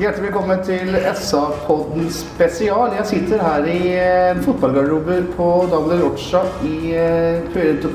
[0.00, 2.94] Hjertelig velkommen til SA-podden spesial.
[2.96, 3.80] Jeg sitter her i
[4.32, 7.90] en fotballgarderobe på Davle Rocha i eh, Puerto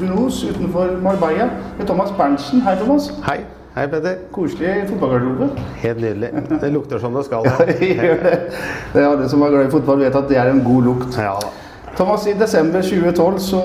[0.00, 2.64] Bunos utenfor Marbella med Thomas Berntsen.
[2.64, 3.10] Hei, Thomas.
[3.26, 3.36] Hei.
[3.76, 4.16] Hei, Peder.
[4.32, 5.50] Koselig fotballgarderobe.
[5.84, 6.32] Helt nydelig.
[6.64, 7.44] Det lukter som det skal.
[7.92, 8.36] Gjør det.
[8.94, 11.18] Det er Alle som er glad i fotball, vet at det er en god lukt.
[11.20, 11.52] Ja da.
[11.94, 13.64] Thomas, i desember 2012 så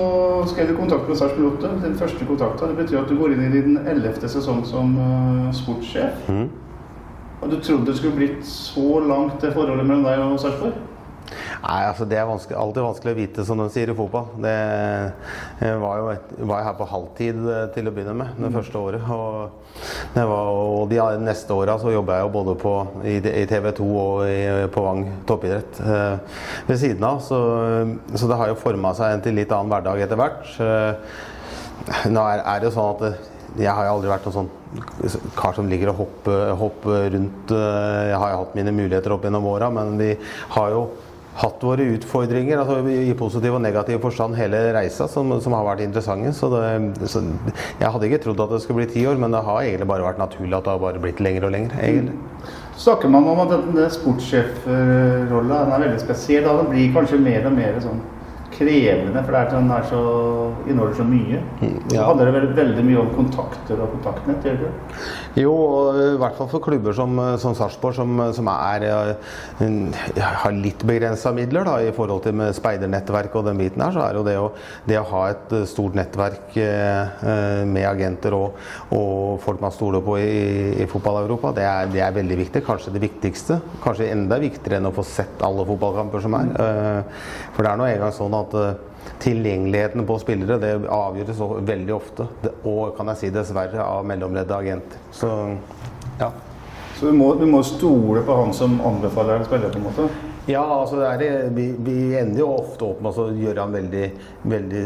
[0.52, 1.76] skrev du kontrakt med Sarpsborg 8.
[1.88, 2.68] Den første kontrakten.
[2.68, 6.28] Det betyr at du går inn i din ellevte sesong som eh, sportssjef.
[7.40, 10.78] Og du trodde det skulle blitt så langt det forholdet mellom deg og Sarpsborg?
[11.60, 14.30] Nei, altså Det er vanskelig, alltid vanskelig å vite, som de sier i fotball.
[14.42, 18.52] Det var jo et, var jo her på halvtid eh, til å begynne med, det
[18.54, 19.10] første året.
[19.14, 19.82] Og,
[20.16, 22.74] det var, og de neste åra så jobba jeg jo både på,
[23.04, 24.38] i, i TV 2 og i,
[24.74, 26.38] på Vang toppidrett eh,
[26.70, 27.20] ved siden av.
[27.24, 27.40] Så,
[28.14, 30.56] så det har jo forma seg en til litt annen hverdag etter hvert.
[30.64, 31.20] Eh,
[32.10, 33.14] nå er, er det jo sånn at det,
[33.58, 34.50] jeg har aldri vært noen sånn
[35.38, 37.50] kar som ligger og hopper, hopper rundt.
[37.50, 40.16] eh, Jeg har jo hatt mine muligheter opp gjennom åra, men vi
[40.56, 40.84] har jo
[41.40, 45.84] hatt våre utfordringer altså i positiv og negativ forstand hele reisa, som, som har vært
[45.86, 46.32] interessante.
[46.36, 47.22] Så, det, så
[47.80, 50.04] jeg hadde ikke trodd at det skulle bli ti år, men det har egentlig bare
[50.04, 51.76] vært naturlig at det har bare blitt lenger og lenger.
[51.80, 52.18] egentlig.
[52.80, 56.44] snakker man om at denne sportssjefrolla er veldig spesiell.
[56.46, 58.02] Da den blir kanskje mer og mer sånn
[58.60, 60.02] krevende, for det er, er så,
[60.66, 61.40] inneholder så mye.
[61.60, 62.04] Så ja.
[62.04, 65.04] handler det vel, veldig mye om kontakter og kontaktnett, gjør det ikke?
[65.38, 70.56] Jo, og i hvert fall for klubber som, som Sarpsborg, som, som er, eh, har
[70.56, 74.18] litt begrensa midler da, i forhold til med speidernettverk og den biten her, så er
[74.18, 74.48] jo det å,
[74.90, 78.58] det å ha et eh, stort nettverk eh, eh, med agenter og,
[78.96, 82.62] og folk man stoler på i, i fotball-Europa, det det er veldig viktig.
[82.66, 83.60] Kanskje det viktigste.
[83.84, 86.50] Kanskje enda viktigere enn å få sett alle fotballkamper som er.
[86.66, 88.70] Eh, for det er nå engang sånn at eh,
[89.20, 92.26] Tilgjengeligheten på spillere det avgjøres veldig ofte,
[92.64, 95.02] og kan jeg si dessverre, av mellomledde agenter.
[95.12, 95.30] Så
[96.20, 96.30] ja.
[96.96, 100.29] Så du må, du må stole på han som anbefaler en spiller, på en måte?
[100.50, 104.06] Ja, altså det er, vi, vi ender jo ofte opp med å gjøre en veldig,
[104.50, 104.84] veldig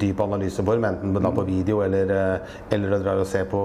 [0.00, 3.60] dyp analyseform, enten da på video eller, eh, eller å dra og se på,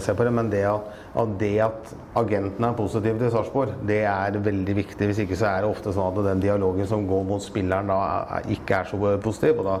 [0.00, 0.32] se på det.
[0.38, 0.88] Men det at,
[1.20, 5.10] at det at agentene er positive til Sarpsborg, det er veldig viktig.
[5.10, 8.40] Hvis ikke så er det ofte sånn at den dialogen som går mot spilleren da
[8.54, 9.60] ikke er så positiv.
[9.60, 9.78] Og da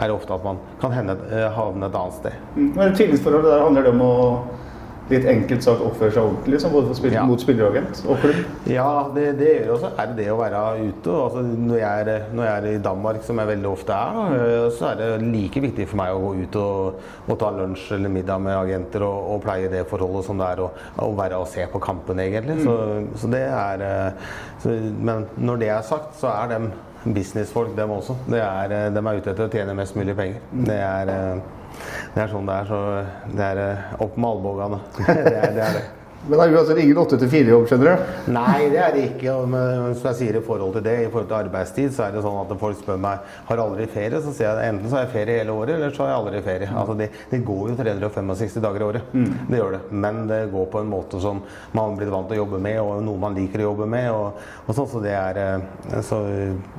[0.00, 2.44] er det ofte at man kan eh, havne et annet sted.
[2.58, 4.14] Men tillitsforholdet der handler det om å
[5.10, 7.24] litt enkelt sagt oppføre seg ordentlig, liksom, både for spill, Ja.
[7.28, 8.38] mot spilleragent og klubb?
[8.72, 9.90] Ja, det, det gjør også.
[10.00, 11.16] Er det det å være ute?
[11.24, 14.88] Altså, når, jeg er, når jeg er i Danmark, som jeg veldig ofte er, så
[14.92, 18.40] er det like viktig for meg å gå ut og, og ta lunsj eller middag
[18.46, 20.70] med agenter og, og pleie det forholdet som det er å,
[21.14, 22.62] være og se på kampen, egentlig.
[22.64, 22.74] Så,
[23.20, 24.32] så det er eh,
[24.64, 24.72] så,
[25.04, 26.70] Men når det er sagt, så er dem
[27.04, 28.16] businessfolk, dem også.
[28.30, 30.40] Det er, de er ute etter å tjene mest mulig penger.
[30.70, 31.52] Det er eh,
[32.14, 32.70] det er sånn det er.
[32.70, 32.80] Så
[33.34, 34.80] det er eh, opp med albuene.
[35.06, 35.84] det, er, det er det.
[36.24, 38.12] Men det er uansett ingen 8-4-jobb, skjønner du?
[38.32, 39.34] Nei, det er det ikke.
[39.52, 42.22] Men som jeg sier i forhold til det, i forhold til arbeidstid, så er det
[42.24, 44.20] sånn at folk spør meg har aldri ferie.
[44.24, 46.40] Så sier jeg enten så har jeg ferie hele året, eller så har jeg aldri
[46.46, 46.70] ferie.
[46.72, 49.12] Altså det, det går jo 365 dager i året.
[49.50, 49.82] Det gjør det.
[50.06, 51.42] Men det går på en måte som
[51.74, 54.08] man har blitt vant til å jobbe med, og noe man liker å jobbe med.
[54.14, 56.22] Og, og sånn, så det er eh, Så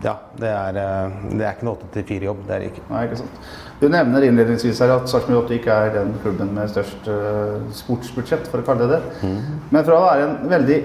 [0.01, 2.44] ja, det er, eh, det er ikke noe 8-4-jobb.
[2.50, 2.88] Det er det ikke.
[2.89, 3.45] Nei, ikke sant.
[3.81, 8.48] Du nevner innledningsvis her at Sarpsborg 8 ikke er den klubben med størst eh, sportsbudsjett,
[8.48, 9.31] for å kalle det det.
[9.74, 10.77] Men fra å være en veldig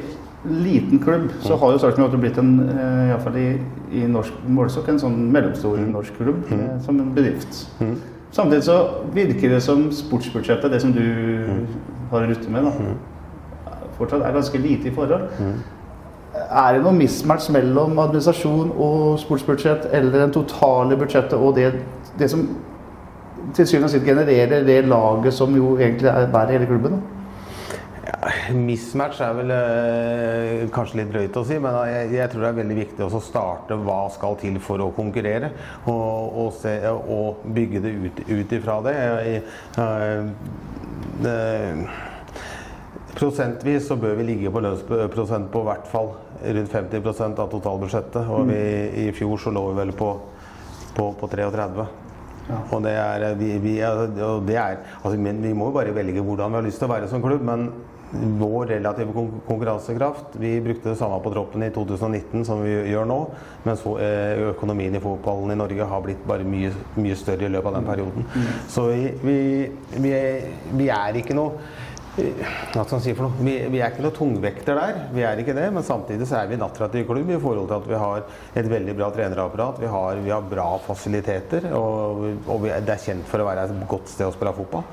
[0.64, 3.48] liten klubb, så har jo Sarpsborg 8 blitt en, uh, iallfall i,
[3.94, 7.66] i norsk målestokk, en sånn mellomstor norsk klubb, eh, som en bedrift.
[8.34, 8.78] Samtidig så
[9.14, 11.04] virker det som sportsbudsjettet, det som du
[12.10, 15.28] har å rutte med, da, fortsatt er ganske lite i forhold.
[16.40, 21.72] Er det noe mismatch mellom administrasjon og sportsbudsjett, eller det totale budsjettet og det,
[22.18, 22.46] det som
[23.56, 26.98] til syvende og sist genererer det laget som jo egentlig er bærer hele klubben?
[26.98, 27.16] Da?
[28.10, 32.48] Ja, Mismatch er vel øh, kanskje litt drøyt å si, men jeg, jeg tror det
[32.50, 35.52] er veldig viktig å starte hva skal til for å konkurrere.
[35.84, 38.96] Og, og, se, og bygge det ut, ut ifra det.
[38.96, 39.42] Jeg,
[39.84, 40.32] øh,
[41.24, 41.36] det.
[43.10, 48.22] Prosentvis så bør vi ligge på lønnsprosent på hvert fall rundt 50% av totalbudsjettet.
[48.30, 48.60] Og vi,
[49.04, 50.12] i fjor så lå vi vel på,
[50.96, 51.88] på, på 33.
[52.70, 55.94] Og det er, vi, vi er, og det er altså, men vi må jo bare
[55.96, 57.44] velge hvordan vi har lyst til å være som klubb.
[57.46, 57.70] Men
[58.10, 59.12] vår relative
[59.46, 63.18] konkurransekraft Vi brukte det samme på troppen i 2019 som vi gjør nå.
[63.62, 67.52] Men så, eh, økonomien i fotballen i Norge har blitt bare mye, mye større i
[67.52, 68.26] løpet av den perioden.
[68.34, 68.48] Mm.
[68.68, 69.38] Så vi, vi,
[69.96, 71.52] vi, er, vi er ikke noe
[72.10, 73.44] hva skal man si for noe?
[73.46, 75.68] Vi, vi, er ikke noe tungvekter der, vi er ikke det.
[75.74, 78.24] Men samtidig så er vi en attraktiv klubb i forhold til at vi har
[78.60, 79.78] et veldig bra trenerapparat.
[79.82, 83.68] Vi har, vi har bra fasiliteter, og, og vi, det er kjent for å være
[83.68, 84.86] et godt sted å spille fotball.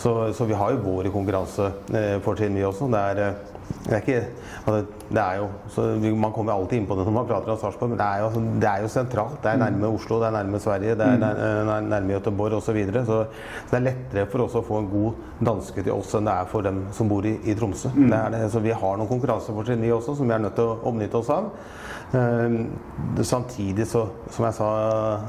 [0.00, 2.88] Så, så vi har jo våre konkurransefortrinn, vi også.
[2.92, 3.51] Det er,
[3.82, 4.18] det er ikke
[4.66, 7.92] altså, det er jo, Man kommer alltid inn på det når man prater om Sarpsborg,
[7.92, 9.38] men det er, jo, altså, det er, jo, sentralt.
[9.42, 12.68] Det er nærme Oslo, det er nærme Sverige, det er nær, nærme, Göteborg osv.
[12.72, 13.04] Så, videre.
[13.06, 13.18] så
[13.70, 16.48] det er lettere for oss å få en god danske til oss enn det er
[16.52, 17.90] for dem som bor i, i Tromsø.
[17.96, 18.08] Mm.
[18.12, 18.42] Det det.
[18.54, 21.32] Så vi har noen konkurransefortrinn vi også, som vi er nødt til å omnytte oss
[21.32, 21.50] av.
[22.12, 22.68] Uh,
[23.24, 24.70] samtidig så, som jeg sa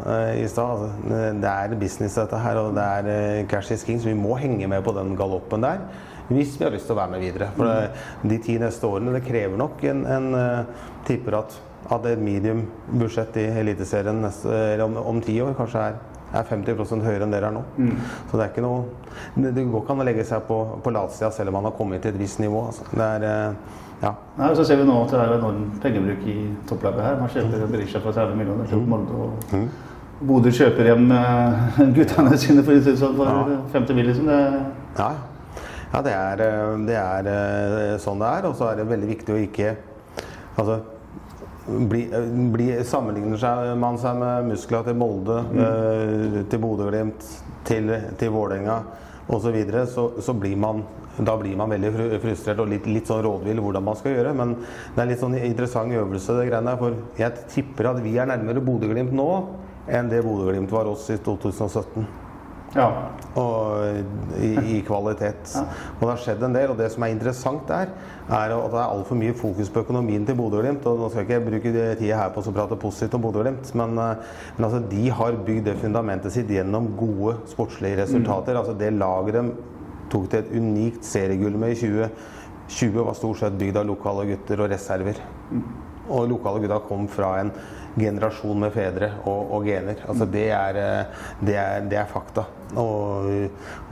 [0.04, 3.86] uh, i stad, altså, det er business dette her, og det er uh, cash is
[3.88, 5.86] king, så vi må henge med på den galoppen der
[6.30, 7.52] hvis vi har lyst til å være med videre.
[7.58, 11.60] For det, de ti neste årene det krever nok en, en uh, tipper at,
[11.92, 14.24] at et medium budsjett i Eliteserien
[14.86, 16.02] om, om ti år kanskje er
[16.34, 17.62] er 50 høyere enn dere er nå.
[17.78, 17.94] Mm.
[18.30, 21.30] Så det er ikke noe Det går ikke an å legge seg på, på latsida
[21.34, 22.66] selv om man har kommet til et visst nivå.
[22.72, 22.88] Altså.
[22.90, 24.12] Det er uh, ja.
[24.40, 26.38] Nei, så ser vi nå at det er enorm pengebruk i
[26.70, 27.20] topplaget her.
[27.22, 29.20] Man kjøper Berisha for 30 millioner til Molde.
[29.28, 29.68] og mm.
[30.24, 33.62] Bodø kjøper hjem uh, guttene sine for, sånn for ja.
[33.76, 34.10] 50 mill.
[34.12, 34.32] Liksom.
[34.32, 34.42] Det,
[34.98, 35.12] ja,
[35.94, 38.48] ja, det er, eh, det er, eh, sånn det er.
[38.50, 39.76] Og så er det veldig viktig å ikke
[40.58, 40.80] altså,
[41.68, 46.42] bli, eh, bli, Sammenligner seg, man seg med muskler til Molde, mm.
[46.50, 47.30] til Bodø-Glimt,
[47.68, 48.80] til, til Vålerenga
[49.28, 51.92] osv., så, videre, så så blir man da blir man veldig
[52.24, 54.32] frustrert og litt, litt sånn rådvill hvordan man skal gjøre.
[54.34, 56.80] Men det er litt sånn interessant øvelse, det greiene der.
[56.82, 59.30] For jeg tipper at vi er nærmere Bodø-Glimt nå
[59.94, 62.23] enn det Bodø-Glimt var oss i 2017.
[62.74, 62.88] Ja.
[63.40, 65.54] Og i, i kvalitet.
[65.56, 65.64] Ja.
[65.96, 66.74] Og det har skjedd en del.
[66.74, 67.94] Og det som er interessant der,
[68.30, 70.86] er at det er altfor mye fokus på økonomien til Bodø-Glimt.
[70.90, 73.98] Og nå skal jeg ikke bruke tida her på å prate positivt om Bodø-Glimt, men,
[74.02, 78.54] eh, men altså, de har bygd det fundamentet sitt gjennom gode sportslige resultater.
[78.54, 78.62] Mm.
[78.64, 79.46] Altså det laget de
[80.14, 84.62] tok til et unikt seriegull med i 2020, var stort sett bygd av lokale gutter
[84.64, 85.20] og reserver.
[85.52, 85.66] Mm.
[86.10, 87.54] Og lokale gutta kom fra en
[88.00, 90.02] generasjon med fedre og, og gener.
[90.10, 92.46] Altså det er, eh, det, er, det er fakta.
[92.74, 93.30] Og,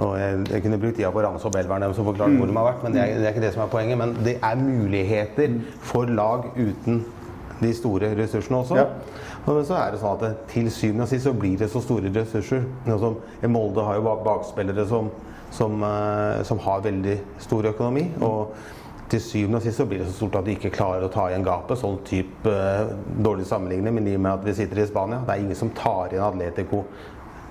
[0.02, 2.50] og jeg, jeg, kunne brukt tida på å ramse opp elveren deres og forklart hvor
[2.50, 4.00] de har vært, men det er, det er, ikke det som er poenget.
[4.02, 7.04] Men det er muligheter for lag uten
[7.62, 8.80] de store ressursene også.
[8.81, 8.88] Ja.
[9.46, 12.10] Men så er det sånn at til syvende og sist så blir det så store
[12.14, 12.66] ressurser.
[13.02, 13.22] Som,
[13.54, 15.10] Molde har jo bakspillere som,
[15.54, 18.10] som, eh, som har veldig stor økonomi.
[18.22, 18.56] og
[19.12, 21.28] til syvende og sist så blir det så stort at de ikke klarer å ta
[21.30, 21.80] igjen gapet.
[21.80, 25.36] Sånn type uh, dårlig sammenligning, men i og med at vi sitter i Spania Det
[25.36, 26.86] er ingen som tar igjen Atletico,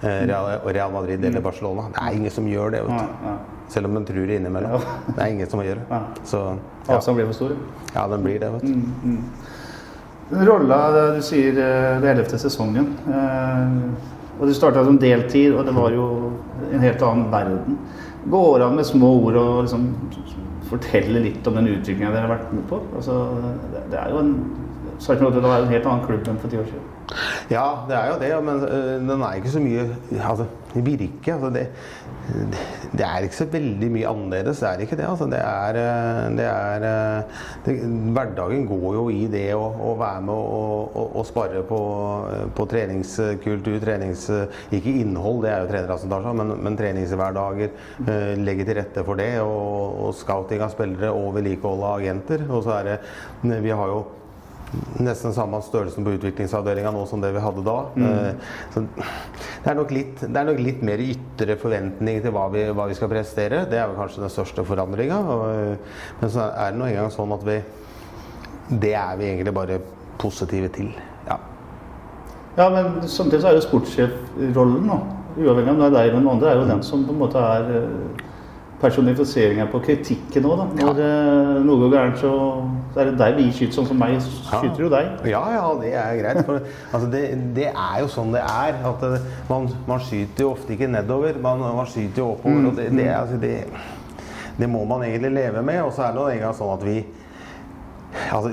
[0.01, 1.91] og Real, Madrid eller Barcelona.
[1.93, 2.79] Det er ingen som gjør det.
[2.87, 3.59] vet du.
[3.69, 4.87] Selv om de tror det innimellom.
[5.15, 5.99] Det er ingen som gjør det.
[6.25, 6.39] Så,
[6.87, 6.95] ja.
[6.97, 7.53] Avstanden blir for stor?
[7.95, 8.49] Ja, den blir det.
[8.55, 8.67] vet du.
[8.67, 10.47] Mm, mm.
[10.49, 10.79] Rolla
[11.17, 12.95] du sier eh, det ellevte sesongen.
[14.39, 16.07] og Du starta som deltid, og det var jo
[16.73, 17.79] en helt annen verden.
[18.31, 19.87] Går an med små ord og liksom
[20.71, 22.81] fortelle litt om den utviklinga dere har vært med på?
[22.97, 23.19] Altså,
[23.91, 24.33] det er jo en,
[25.01, 26.89] det var en helt annen klubb enn for ti år siden.
[27.51, 29.89] Ja, det er jo det, men uh, den er ikke så mye
[30.23, 31.35] altså, virke.
[31.35, 31.67] Altså, det,
[32.93, 34.61] det, er ikke så veldig mye annerledes.
[34.63, 35.07] Det er ikke det.
[35.09, 37.77] Altså, det er, eh, det er eh, det,
[38.17, 40.35] Hverdagen går jo i det å, å være med
[41.11, 41.81] og, spare på,
[42.57, 44.29] på, treningskultur, trenings...
[44.75, 47.75] Ikke innhold, det er jo trenere men, men treningshverdager.
[48.41, 49.33] Legge til rette for det.
[49.43, 52.47] Og, og scouting av spillere og vedlikehold av agenter.
[52.49, 52.99] Og så er det
[53.61, 54.03] Vi har jo
[55.03, 57.77] nesten samme størrelsen på utviklingsavdelinga nå som det vi hadde da.
[57.97, 58.07] Mm.
[58.07, 62.47] Eh, så det er, nok litt, det er nok litt mer ytre forventning til hva
[62.55, 63.65] vi, hva vi, skal prestere.
[63.71, 65.21] Det er vel kanskje den største forandringa.
[66.21, 67.61] Men så er det nå engang sånn at vi
[68.71, 69.81] Det er vi egentlig bare
[70.21, 70.93] positive til.
[71.27, 71.41] Ja,
[72.57, 74.99] ja men samtidig så er jo sportssjefrollen nå,
[75.41, 77.19] uavhengig av om det er deg eller noen andre, er jo den som på en
[77.19, 78.29] måte er eh,
[78.81, 80.67] personifiseringa på kritikken òg, da.
[80.81, 81.07] Når ja.
[81.11, 82.33] Eh, noe går gærent, så,
[82.95, 83.77] så, er det deg vi skyter.
[83.77, 85.13] Sånn som meg skyter jo deg.
[85.29, 86.43] Ja, ja, det er greit.
[86.49, 87.23] For altså, det,
[87.57, 88.83] det, er jo sånn det er.
[88.91, 92.63] At det, man, man, skyter jo ofte ikke nedover, man, man skyter jo oppover.
[92.63, 92.71] Mm.
[92.73, 93.55] Og det, det, altså, det
[94.61, 95.83] det må man egentlig leve med.
[95.83, 96.99] Og så er det nå engang sånn at vi
[98.31, 98.53] Altså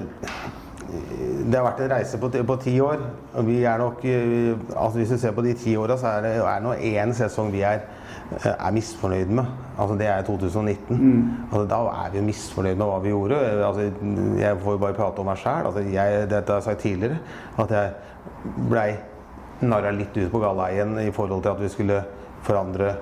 [0.88, 3.02] det har vært en reise på, på ti år.
[3.34, 6.22] og vi er nok, eh, altså Hvis du ser på de ti åra, så er
[6.22, 7.97] det er nå én sesong vi er, eh,
[8.44, 9.46] er misfornøyd med.
[9.80, 11.48] Altså Det er 2019.
[11.52, 13.38] Altså Da er vi misfornøyd med hva vi gjorde.
[13.68, 13.92] Altså
[14.40, 15.66] Jeg får jo bare prate om meg sjæl.
[15.66, 17.18] Altså jeg- dette har jeg sagt tidligere.
[17.60, 17.92] At jeg
[18.70, 18.96] blei
[19.62, 22.04] narra litt ut på galeien i forhold til at vi skulle
[22.44, 22.96] forandre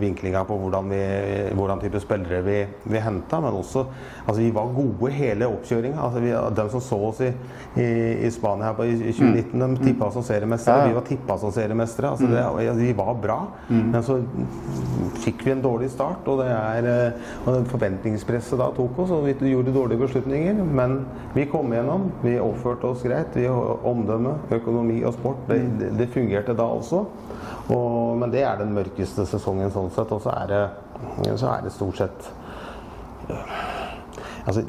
[0.00, 1.00] vinklinga på hvordan, vi,
[1.56, 3.40] hvordan type spillere vi, vi henta.
[3.40, 3.86] Men også
[4.26, 6.00] altså vi var gode hele oppkjøringa.
[6.02, 7.30] Altså vi, de som så oss i,
[7.80, 7.88] i,
[8.26, 10.84] i Spania her på, i 2019, de tippa oss som seriemestere.
[10.84, 10.90] Ja.
[10.90, 12.12] Vi var tippa som seriemestere.
[12.12, 13.38] Altså det, ja, vi var bra.
[13.68, 14.18] Men så
[15.24, 19.26] fikk vi en dårlig start, og det er eh, og forventningspresset da tok oss, og
[19.26, 20.60] vi gjorde dårlige beslutninger.
[20.64, 21.00] Men
[21.36, 22.10] vi kom gjennom.
[22.24, 23.34] Vi oppførte oss greit.
[23.36, 23.46] Vi
[23.86, 27.04] Omdømme, økonomi og sport, det, det, det fungerte da også.
[27.74, 30.12] Og, men det er den mørkeste sesongen sånn sett.
[30.14, 30.64] Og så er det,
[31.34, 32.30] så er det stort sett
[34.46, 34.62] Altså,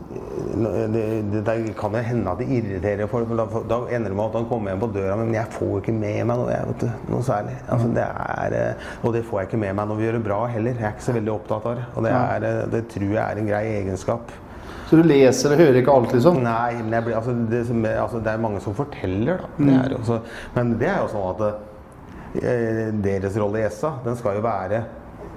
[0.57, 4.23] det, det, det kan jo hende at det irriterer folk, da, da ender det med
[4.23, 6.71] at han kommer hjem på døra Men jeg får jo ikke med meg noe, jeg,
[6.71, 7.53] vet noe særlig.
[7.75, 8.57] Altså, det er,
[9.03, 10.81] og det får jeg ikke med meg når vi gjør det bra heller.
[10.81, 11.85] Jeg er ikke så veldig opptatt av det.
[11.93, 14.35] Og det, er, det tror jeg er en grei egenskap.
[14.87, 16.41] Så du leser og hører ikke alt, liksom?
[16.41, 17.63] Nei, men blir, altså, det,
[17.93, 19.55] altså, det er mange som forteller, da.
[19.61, 20.21] Det er også,
[20.57, 21.75] men det er jo sånn at
[22.37, 24.85] deres rolle i ESA, den skal jo være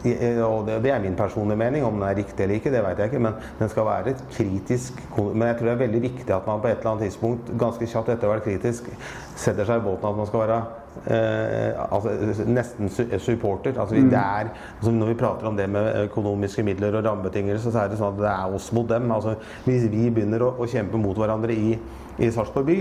[0.00, 1.85] og det, er min personlige mening.
[1.85, 3.19] Om den er riktig eller ikke, det vet jeg ikke.
[3.19, 6.69] Men den skal være kritisk Men jeg tror det er veldig viktig at man på
[6.69, 8.88] et eller annet tidspunkt, ganske kjapt etter å være kritisk,
[9.37, 10.61] setter seg i båten at man skal være
[11.07, 12.14] eh, altså,
[12.49, 12.88] nesten
[13.19, 13.76] supporter.
[13.76, 17.71] Altså, vi, det er, altså, når vi prater om det med økonomiske midler og rammebetingelser,
[17.71, 19.11] så er det sånn at det er oss mot dem.
[19.12, 19.37] Altså,
[19.69, 21.76] hvis vi begynner å, å kjempe mot hverandre i,
[22.21, 22.80] i Sarpsborg by,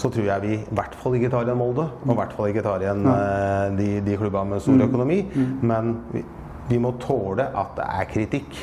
[0.00, 1.86] så tror jeg vi i hvert fall ikke tar igjen Molde.
[2.06, 5.18] Og i hvert fall ikke tar igjen eh, de, de klubbene med stor økonomi.
[5.60, 6.24] Men vi,
[6.70, 8.58] vi må tåle at det er kritikk.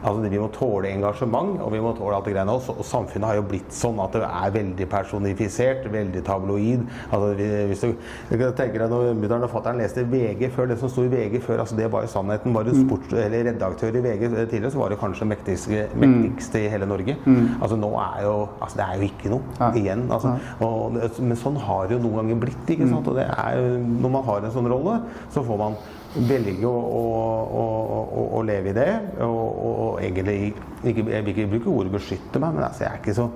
[0.00, 2.76] Altså, vi må tåle engasjement, og vi må tåle alt det greiene også.
[2.80, 6.86] Og samfunnet har jo blitt sånn at det er veldig personifisert, veldig tabloid.
[7.10, 7.92] Altså, hvis du,
[8.30, 11.12] du kan tenke deg Når mutter'n og fatter'n leste VG før, det som sto i
[11.12, 12.56] VG før, altså det var jo sannheten.
[12.56, 16.72] Var du sports, eller redaktør i VG tidligere, så var det kanskje mektigste, mektigste i
[16.72, 17.16] hele Norge.
[17.60, 19.70] Altså nå er jo Altså det er jo ikke noe ja.
[19.76, 20.02] igjen.
[20.12, 22.72] Altså, og, men sånn har det jo noen ganger blitt.
[22.72, 23.08] ikke sant?
[23.10, 23.72] Og det er jo,
[24.04, 25.00] når man har en sånn rolle,
[25.32, 25.78] så får man
[26.14, 27.04] velge å, å,
[27.60, 28.90] å, å, leve i det.
[29.22, 29.40] Og,
[29.70, 33.14] og, egentlig ikke, Jeg vil ikke bruke ordet 'beskytte meg', men altså, jeg er ikke
[33.14, 33.30] så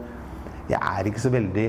[0.68, 1.66] jeg er ikke så veldig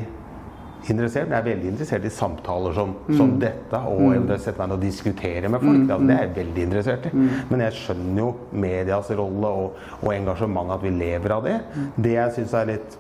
[0.90, 4.70] interessert, men jeg er veldig interessert i samtaler som, som dette, og eventuelt sette meg
[4.70, 5.82] ned og diskutere med folk.
[5.82, 7.14] Altså, det er jeg veldig interessert i.
[7.50, 8.28] Men jeg skjønner jo
[8.66, 11.56] medias rolle og, og engasjementet, at vi lever av det.
[11.96, 13.00] Det jeg syns er litt,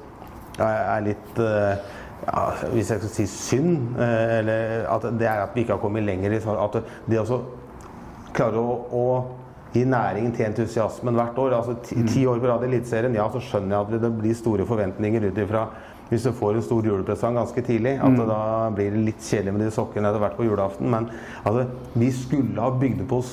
[0.66, 1.86] er litt eh,
[2.26, 5.84] ja, hvis jeg skal si synd, eh, eller at det er at vi ikke har
[5.84, 7.40] kommet lenger i at det også
[8.36, 9.06] klare å, å
[9.76, 11.58] gi næring til entusiasmen hvert år.
[11.58, 14.38] Altså ti, ti år på rad i Eliteserien, ja, så skjønner jeg at det blir
[14.38, 15.68] store forventninger ut ifra
[16.06, 18.42] hvis du får en stor julepresang ganske tidlig, at det da
[18.76, 20.92] blir det litt kjedelig med de sokkene etter hvert på julaften.
[20.94, 21.08] Men
[21.42, 21.64] altså,
[21.98, 23.32] vi skulle ha bygd på oss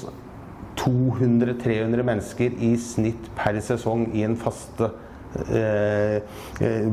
[0.81, 4.89] 200-300 mennesker i snitt per sesong i en faste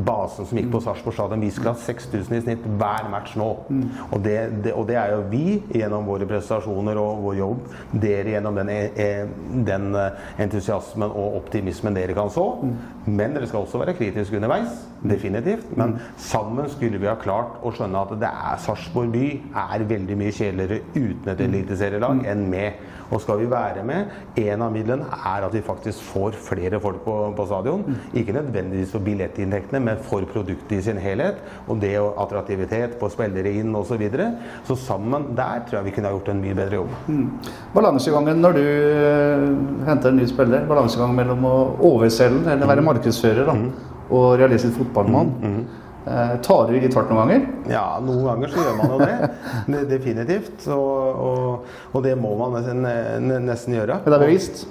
[0.06, 1.44] basen som gikk på Sarpsborg stadion.
[1.44, 3.50] Vi skulle ha 6000 i snitt hver match nå.
[4.10, 7.66] Og, det, det, og det er jo vi gjennom våre prestasjoner og vår jobb.
[8.06, 9.26] Dere gjennom den, eh,
[9.68, 12.48] den eh, entusiasmen og optimismen dere kan så.
[13.10, 14.86] Men dere skal også være kritiske underveis.
[15.04, 15.72] Definitivt.
[15.78, 19.26] Men sammen skulle vi ha klart å skjønne at det er Sarpsborg by
[19.66, 22.88] er veldig mye kjedeligere uten et eliteserielag enn med.
[23.10, 27.02] Og skal vi være med, en av midlene er at vi faktisk får flere folk
[27.06, 27.86] på, på stadion.
[28.14, 31.42] Ikke nødvendigvis for billettinntektene, men for produktet i sin helhet.
[31.68, 33.90] Og det og attraktivitet på spillere inn osv.
[33.90, 34.30] Så, videre.
[34.68, 36.94] så sammen der tror jeg vi kunne ha gjort en mye bedre jobb.
[37.74, 39.46] Balansegangen når du eh,
[39.90, 41.56] henter en ny spiller, balansegang mellom å
[41.90, 43.58] overselge eller være markedsfører da,
[44.10, 45.34] og realistisk fotballmann.
[46.10, 47.48] Eh, tar du litt hardt noen ganger?
[47.70, 49.32] Ja, noen ganger så gjør man jo det.
[49.74, 50.68] det definitivt.
[50.74, 54.00] Og, og, og det må man nesten, nesten gjøre.
[54.06, 54.64] Men det er bevisst?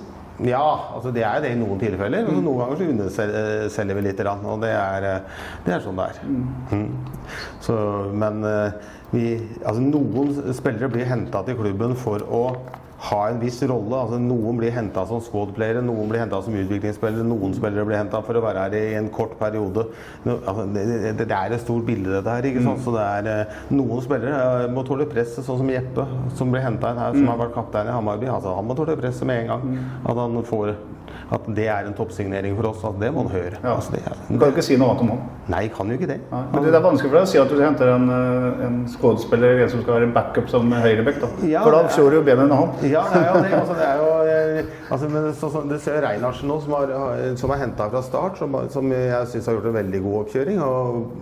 [0.47, 2.27] Ja, altså det er det i noen tilfeller.
[2.29, 2.43] Mm.
[2.45, 4.21] noen ganger så underselger vi litt.
[4.23, 6.21] Og det er, eh, det er sånn det er.
[6.71, 6.93] Mm.
[7.65, 7.79] Så,
[8.15, 9.25] men eh, vi,
[9.65, 12.45] altså noen spillere blir henta til klubben for å
[12.99, 13.95] ha en viss rolle.
[13.95, 18.21] altså Noen blir henta som squad-playere, noen blir henta som utviklingsspillere, noen spillere blir henta
[18.27, 19.87] for å være her i en kort periode.
[20.27, 22.51] Altså, det, det, er et stort bilde, dette her.
[22.51, 22.83] ikke sant?
[22.85, 26.07] Så det er eh, Noen spillere eh, må tåle presset, sånn som Jeppe,
[26.39, 28.31] som ble henta inn her, som har vært kaptein i Hamarby.
[28.35, 29.83] Altså, han må tåle presset med en gang.
[30.09, 30.75] At han får
[31.29, 32.85] at det er en toppsignering for oss.
[32.89, 33.59] At det må han høre.
[33.61, 33.75] Ja.
[33.75, 35.23] Altså, det er, Du kan jo ikke si noe annet om han.
[35.53, 36.19] Nei, kan jo ikke det.
[36.31, 38.79] Nei, Men det er vanskelig for deg å si at du henter en, eh, en
[38.89, 41.21] skuespiller en som skal være en backup som høyrebekk.
[41.25, 41.31] da.
[41.49, 42.88] Ja, For da slår du jo benet enn en annen.
[42.93, 43.53] Ja, det er jo det.
[43.59, 47.37] Altså, det er jo, eh, altså, men så, så, det ser Reinarsen nå, som, har-
[47.41, 50.63] som er henta fra start, som, som jeg syns har gjort en veldig god oppkjøring.
[50.63, 51.13] Og,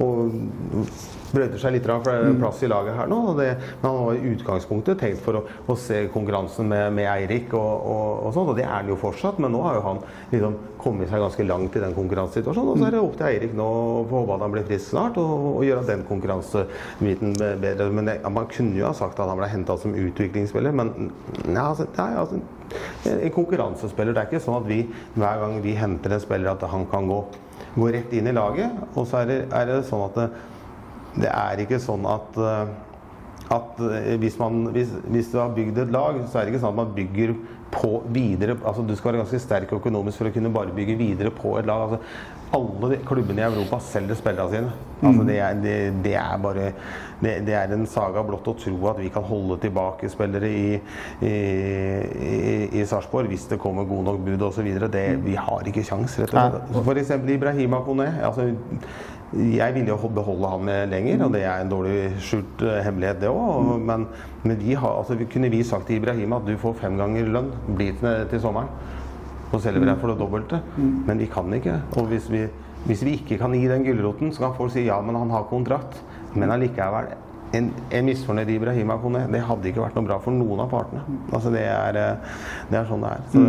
[0.00, 0.86] og
[1.30, 3.20] brøyter seg litt for en plass i laget her nå.
[3.38, 3.48] Det,
[3.80, 7.86] men han var i utgangspunktet tenkt for å, å se konkurransen med, med Eirik og,
[7.94, 9.40] og, og sånn, og det er han jo fortsatt.
[9.42, 12.72] Men nå har jo han liksom kommet seg ganske langt i den konkurransesituasjonen.
[12.74, 15.18] Og så er det opp til Eirik nå å håpe at han blir frisk snart,
[15.20, 17.90] og, og gjøre den konkurransebiten bedre.
[17.94, 21.12] Men det, man kunne jo ha sagt at han ble henta som utviklingsspiller, men
[21.46, 22.40] ja, altså, nei, altså,
[23.10, 24.14] en konkurransespiller.
[24.14, 24.82] Det er ikke sånn at vi
[25.16, 27.20] hver gang vi henter en spiller, at han kan gå,
[27.74, 28.80] gå rett inn i laget.
[28.94, 30.30] Og så er det, er det sånn at det,
[31.16, 32.72] det er ikke sånn at eh,
[33.50, 36.62] at eh, hvis, man, hvis, hvis du har bygd et lag, så er det ikke
[36.62, 37.34] sånn at man bygger
[37.70, 41.30] på videre altså Du skal være ganske sterk økonomisk for å kunne bare bygge videre
[41.34, 41.86] på et lag.
[41.86, 42.00] altså
[42.50, 44.70] alle klubbene i Europa selger spillerne sine.
[45.06, 46.64] Altså det, er, det, det er bare
[47.20, 50.80] det, det er en saga blott å tro at vi kan holde tilbake spillere i,
[51.22, 54.66] i, i, i Sarpsborg hvis det kommer god nok bud osv.
[54.66, 57.06] Vi har ikke kjangs, rett og slett.
[57.06, 57.14] F.eks.
[57.36, 58.10] Ibrahima Kone.
[58.18, 58.50] Altså,
[59.30, 63.20] jeg ville jo beholde han med lenger, og det er en dårlig skjult eh, hemmelighet,
[63.22, 63.76] det òg.
[63.78, 64.08] Men,
[64.42, 67.52] men vi har, altså, kunne vi sagt til Ibrahim at du får fem ganger lønn,
[67.68, 68.72] bli til, til sommeren.
[69.52, 70.60] Så selger vi deg for det dobbelte.
[71.06, 71.78] Men vi kan ikke.
[71.98, 72.44] Og hvis vi,
[72.86, 75.46] hvis vi ikke kan gi den gulroten, så kan folk si ja, men han har
[75.50, 76.02] kontrakt.
[76.34, 77.10] Men allikevel
[77.52, 81.02] en, en misfornøyd Ibrahima Kone, det hadde ikke vært noe bra for noen av partene.
[81.34, 82.36] Altså det er, eh,
[82.70, 83.24] det er sånn det er.
[83.32, 83.42] Så,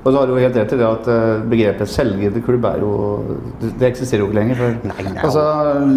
[0.00, 2.84] Og så har du jo helt rett i det at eh, begrepet selvgivet klubb er
[2.84, 2.92] jo
[3.60, 4.60] Det eksisterer jo ikke lenger.
[4.60, 5.24] For, Nei, nei.
[5.26, 5.42] altså,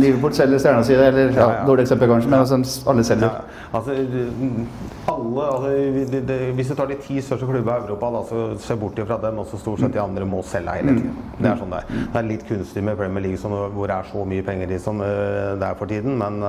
[0.02, 1.68] Liverpool selger stjerna si, eller ja, Ja, ja.
[1.70, 3.38] dårlig eksempel kanskje, men altså, alle selger.
[3.74, 3.96] Altså,
[5.14, 8.82] alle, altså, det, hvis du tar de ti største klubbene i Europa, da, så ser
[8.82, 11.16] bort fra dem, og så stort sett de andre må selge hele tiden.
[11.38, 12.02] Det er sånn det er.
[12.02, 14.82] Det er litt kunstig med Premier League, som, hvor det er så mye penger i
[14.82, 16.42] som eh, det er for tiden, men,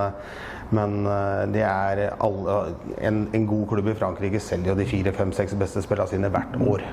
[0.74, 2.56] men eh, det er alle,
[3.04, 6.30] en, en god klubb i Frankrike selger jo de fire, fem, seks beste spillerne sine
[6.32, 6.84] hvert år.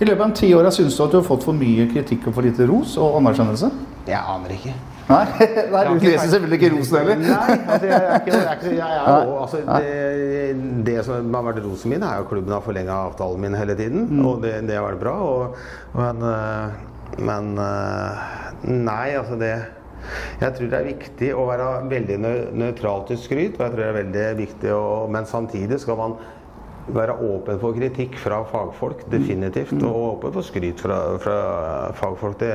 [0.00, 2.38] I løpet av ti år syns du at du har fått for mye kritikk og
[2.38, 3.72] for lite ros og anerkjennelse?
[4.06, 4.74] Jeg aner ikke.
[5.04, 5.24] Nei,
[5.74, 7.20] Nei du leser selvfølgelig ikke rosen heller.
[7.20, 11.36] Nei, altså jeg er ikke, jeg er ikke jeg er jo, altså det, det som
[11.38, 14.08] har vært rosen min, er jo klubben har forlenga avtalen min hele tiden.
[14.24, 15.14] Og det, det har vært bra.
[15.28, 15.62] Og,
[15.98, 16.82] men øh,
[17.18, 18.22] men øh,
[18.64, 19.54] Nei, altså det
[20.40, 23.58] Jeg tror det er viktig å være veldig nø- nøytral til skryt.
[23.58, 26.16] Og jeg tror det er veldig viktig å, Men samtidig skal man
[26.94, 29.72] være åpen for kritikk fra fagfolk, definitivt.
[29.82, 31.38] Og åpen for skryt fra, fra
[31.96, 32.38] fagfolk.
[32.40, 32.52] Det,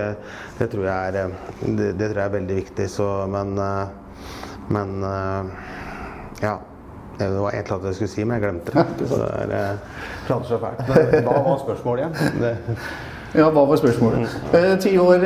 [0.59, 1.31] det, tror jeg er,
[1.65, 2.89] det, det tror jeg er veldig viktig.
[2.93, 3.87] Så, men eh,
[4.69, 5.45] men eh,
[6.41, 6.59] ja.
[7.19, 9.07] Det var et eller annet jeg skulle si, men jeg glemte det.
[9.09, 9.17] Så
[9.49, 9.79] det er,
[10.27, 11.23] prater så fælt.
[11.25, 12.53] Hva var spørsmålet igjen?
[13.37, 14.31] Ja, hva var spørsmålet?
[14.57, 15.21] Eh, Ti år,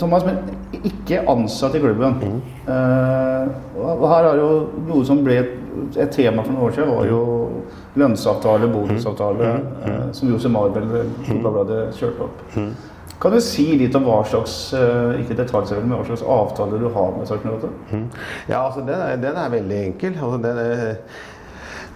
[0.00, 0.38] Thomas, men
[0.86, 2.40] ikke ansatt i klubben.
[2.66, 3.46] Eh,
[3.76, 4.50] og her er jo
[4.88, 5.54] noe som ble et,
[5.96, 7.22] et tema for noen år siden, var jo
[8.00, 9.54] lønnsavtale, bonusavtale,
[9.86, 10.90] eh, som Jose Marbel
[11.26, 12.44] Dagbladet kjørte opp.
[13.20, 15.38] Kan du si litt om hva slags eh, ikke
[15.78, 18.00] men hva slags avtale du har med Sarpsborg 8?
[18.50, 20.18] Ja, altså den er, den er veldig enkel.
[20.20, 20.98] Altså, den er,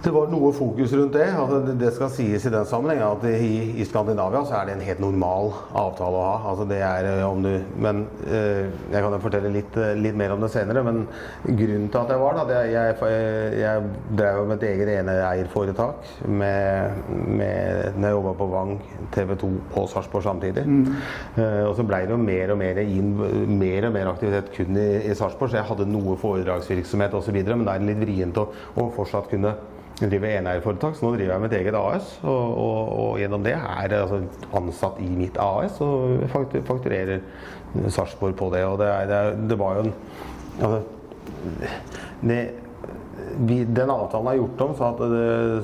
[0.01, 1.27] det var noe fokus rundt det.
[1.37, 4.73] Altså, det, det skal sies i den sammenheng at i, i Skandinavia så er det
[4.77, 6.37] en helt normal avtale å ha.
[6.51, 10.17] Altså, det er eh, om du, men eh, Jeg kan jo fortelle litt, eh, litt
[10.17, 10.81] mer om det senere.
[10.87, 11.03] Men
[11.45, 14.91] grunnen til at jeg var da, det, er- jeg, jeg, jeg drev med et eget
[14.95, 17.03] eneeierforetak med,
[17.37, 18.73] med, når jeg jobba på Vang,
[19.13, 19.51] TV 2
[19.83, 20.63] og Sarpsborg samtidig.
[21.37, 23.13] Eh, og så blei det jo mer og mer inn,
[23.61, 27.37] mer og mer aktivitet kun i, i Sarpsborg, så jeg hadde noe foredragsvirksomhet osv.
[27.53, 28.47] Men det er litt vrient å,
[28.81, 29.53] å fortsatt kunne
[30.09, 32.13] drive eneierforetak, så nå driver jeg mitt eget AS.
[32.23, 34.21] Og, og, og gjennom det er jeg altså,
[34.57, 37.21] ansatt i mitt AS og fakturerer
[37.87, 38.63] Sarpsborg på det.
[38.65, 39.93] Og det, er, det, er, det var jo en
[40.61, 40.81] altså,
[42.21, 42.41] det,
[43.47, 45.01] vi, den avtalen er gjort om så at,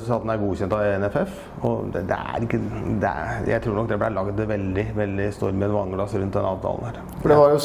[0.03, 1.37] så at den er godkjent av NFF.
[1.67, 2.59] Og det, det er ikke
[3.01, 6.47] det er, Jeg tror nok det ble lagd veldig veldig stor med vannglass rundt den
[6.49, 6.99] avtalen her.
[7.21, 7.61] For det, var jo,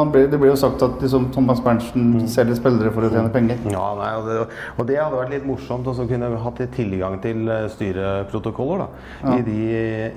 [0.00, 3.32] man ble, det ble jo sagt at liksom, Thomas Berntsen selger spillere for å tjene
[3.34, 3.60] penger.
[3.70, 7.48] Ja, nei, og, det, og det hadde vært litt morsomt å kunne hatt tilgang til
[7.50, 9.58] eh, styreprotokoller da, i, de,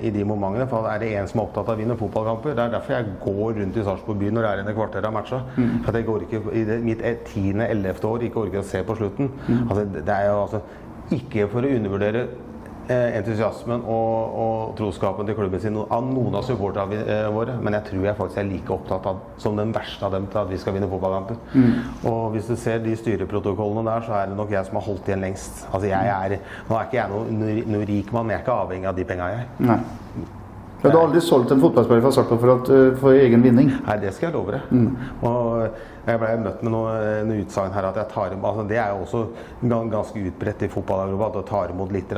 [0.04, 0.68] i de momentene.
[0.70, 3.16] For er det en som er opptatt av å vinne fotballkamper, det er derfor jeg
[3.24, 5.42] går rundt i Sarpsborg by når det er inne kvarter av matcha.
[5.56, 8.96] For at jeg går ikke i mitt tiende, ellevte år ikke orker å se på
[8.98, 9.13] slutten.
[9.18, 10.60] Altså, det er jo altså
[11.14, 12.22] ikke for å undervurdere
[12.88, 17.76] eh, entusiasmen og, og troskapen til klubben sin av noen av supporterne eh, våre, men
[17.78, 20.52] jeg tror jeg faktisk er like opptatt av som den verste av dem til at
[20.52, 21.40] vi skal vinne fotballkamper.
[22.10, 25.10] Og hvis du ser de styreprotokollene der, så er det nok jeg som har holdt
[25.10, 25.66] igjen lengst.
[25.70, 28.90] Altså jeg er, Nå er ikke jeg noe, noe rik mann, jeg er ikke avhengig
[28.90, 29.50] av de penga, jeg.
[29.70, 29.82] Nei.
[30.84, 33.70] Ja, du har aldri solgt en fotballspiller fra Sarpsborg for, eh, for egen vinning?
[33.86, 34.74] Nei, det skal jeg love deg.
[35.24, 38.90] Og jeg ble møtt med noen noe utsagn her at jeg tar altså Det er
[38.92, 39.22] jo også
[39.92, 42.12] ganske utbredt i fotball-Europa at du tar imot litt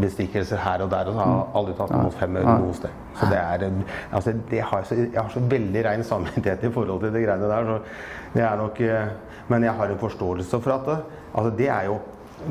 [0.00, 1.10] bestikkelser her og der.
[1.10, 3.02] Og så har jeg aldri tatt imot fem øre noe sted.
[3.18, 3.66] Så det er
[4.10, 7.24] altså det har jeg, så, jeg har så veldig rein samvittighet i forhold til de
[7.26, 7.70] greiene der.
[7.70, 9.14] Så det er nok eh,
[9.48, 10.96] Men jeg har en forståelse for at det,
[11.34, 11.98] altså det er jo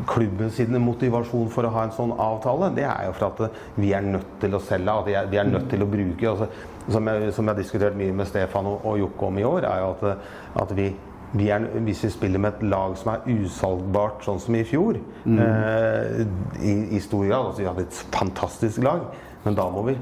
[0.08, 3.94] klubben sin motivasjon for å ha en sånn avtale, det er jo for at vi
[3.94, 4.98] er nødt til å selge.
[5.18, 6.30] At vi er- nødt til å bruke.
[6.30, 6.48] Altså,
[6.90, 9.68] som, jeg, som jeg har diskutert mye med Stefan og, og Jokke om i år,
[9.70, 10.18] er jo at,
[10.64, 10.90] at vi,
[11.34, 15.00] vi er, hvis vi spiller med et lag som er usalgbart, sånn som i fjor
[15.26, 16.26] eh,
[16.62, 19.08] i, i stor grad altså Vi hadde et fantastisk lag,
[19.46, 19.96] men da må vi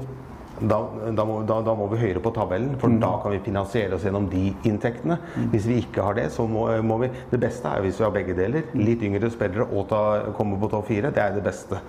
[0.68, 0.78] da,
[1.16, 4.04] da, må, da, da må vi høyere på tabellen, for da kan vi finansiere oss
[4.06, 5.18] gjennom de inntektene.
[5.52, 8.14] Hvis vi ikke har det, så må, må vi Det beste er hvis vi har
[8.14, 8.68] begge deler.
[8.78, 10.02] Litt yngre spillere og ta,
[10.36, 11.10] komme på topp fire.
[11.14, 11.80] Det er det beste.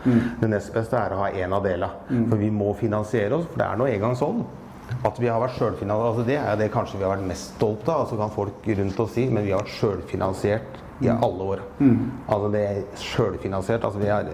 [0.42, 2.28] Det nest beste er å ha én av delene.
[2.30, 4.44] For vi må finansiere oss, for det er nå engang sånn.
[5.08, 7.88] At vi har vært sjølfinansiert, altså det er det kanskje vi har vært mest stolt
[7.90, 8.04] av.
[8.04, 11.64] Altså kan folk rundt oss si, men vi har vært sjølfinansiert i alle år.
[12.28, 13.84] Altså det er sjølfinansiert.
[13.88, 14.30] Altså vi har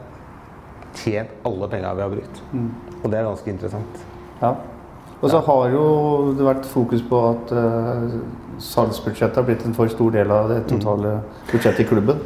[0.99, 2.41] tjent alle penga vi har brukt.
[3.03, 4.01] Og det er ganske interessant.
[4.41, 4.55] Ja.
[5.19, 5.85] Og så har jo
[6.37, 8.19] det vært fokus på at uh,
[8.63, 11.17] salgsbudsjettet har blitt en for stor del av det totale
[11.51, 12.21] budsjettet i klubben.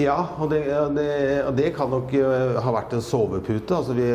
[0.00, 0.60] Ja, og det,
[0.96, 1.06] det,
[1.56, 3.76] det kan nok eh, ha vært en sovepute.
[3.76, 4.06] Altså vi,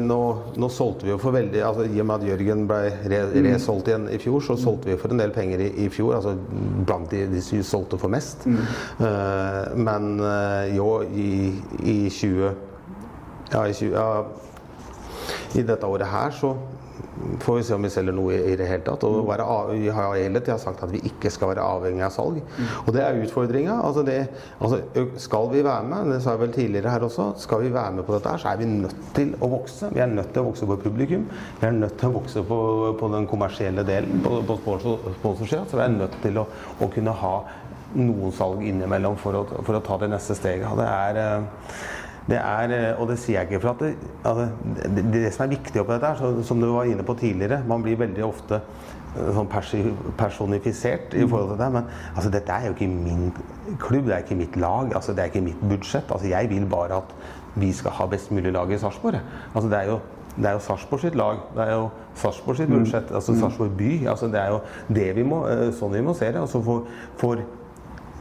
[0.00, 0.18] nå,
[0.60, 2.78] nå solgte vi jo for veldig altså I og med at Jørgen ble
[3.12, 6.14] re, resolgt igjen i fjor, så solgte vi for en del penger i, i fjor.
[6.18, 6.34] Altså
[6.88, 8.46] blant de, de som solgte for mest.
[8.48, 11.30] Eh, men eh, jo, i,
[11.84, 12.54] i 20
[13.52, 14.08] Ja, i 20 ja,
[15.54, 16.54] i dette året her så
[17.40, 19.04] får vi se om vi selger noe i, det hele tatt.
[19.06, 22.12] Og være av, vi har hele tida sagt at vi ikke skal være avhengig av
[22.14, 22.40] salg.
[22.84, 23.76] Og det er utfordringa.
[23.86, 24.04] Altså
[24.58, 27.98] altså skal vi være med, det sa jeg vel tidligere her også, skal vi være
[27.98, 29.90] med på dette her, så er vi nødt til å vokse.
[29.94, 31.26] Vi er nødt til å vokse på publikum.
[31.60, 32.60] Vi er nødt til å vokse på,
[33.00, 34.78] på den kommersielle delen, på, på
[35.20, 35.64] sponsorsida.
[35.70, 36.48] Så vi er nødt til å,
[36.80, 37.34] å kunne ha
[37.94, 40.66] noen salg innimellom for å, for å ta det neste steget.
[40.78, 41.20] Det er
[42.24, 44.48] det er, eh, og det sier jeg ikke for at det, altså,
[44.96, 47.84] det, det som er viktig oppi dette, så, som du var inne på tidligere Man
[47.84, 49.50] blir veldig ofte eh, sånn
[50.16, 51.70] personifisert i forhold til det.
[51.76, 53.28] Men altså, dette er jo ikke min
[53.80, 56.08] klubb, det er ikke mitt lag, altså, det er ikke mitt budsjett.
[56.08, 57.16] Altså, jeg vil bare at
[57.60, 59.20] vi skal ha best mulig lag i Sarpsborg.
[59.52, 60.00] Altså, det er jo
[60.34, 61.36] det er jo Sarpsborg sitt lag.
[61.54, 63.12] Det er jo Sarpsborg sitt budsjett.
[63.14, 64.06] altså Sarpsborg by.
[64.10, 64.60] altså Det er jo
[64.94, 66.40] det vi må, eh, sånn vi må se det.
[66.40, 66.88] altså for,
[67.20, 67.44] for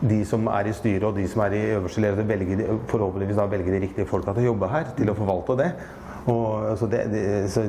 [0.10, 3.48] de som er i styret og de som er i øverste leder, velger forhåpentligvis da
[3.52, 5.70] velger de riktige folka til å jobbe her, til å forvalte det.
[6.32, 7.66] Og, så det, det så,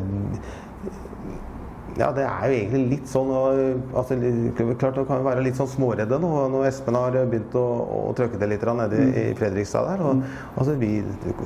[1.95, 4.17] ja, det er jo egentlig litt sånn altså,
[4.81, 7.63] Klart det kan jo være litt sånn småredde nå når Espen har begynt å,
[8.09, 10.03] å trøkke det litt nede i, i Fredrikstad der.
[10.03, 10.25] Og,
[10.59, 10.91] altså, vi,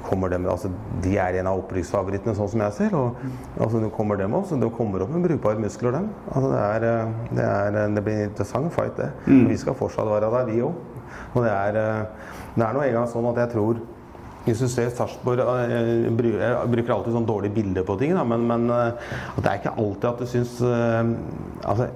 [0.09, 0.71] kommer dem, altså,
[1.05, 2.97] de er en av opprykksfavorittene, sånn som jeg ser.
[2.97, 3.21] Og
[3.59, 6.09] altså, nå kommer dem opp, så de kommer opp med brukbare muskler, dem.
[6.31, 9.11] Altså, det, er, eh, det, er, det blir en interessant fight, det.
[9.51, 10.81] Vi skal fortsatt være der, vi òg.
[11.35, 13.85] Og det er, eh, det er nå engang sånn at jeg tror
[14.49, 18.69] du ser Sarpsborg eh, Jeg bruker alltid sånn dårlig bilde på ting, da, men, men
[18.73, 21.15] eh, det er ikke alltid at du syns eh,
[21.69, 21.91] Altså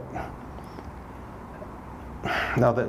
[2.60, 2.84] ja, det,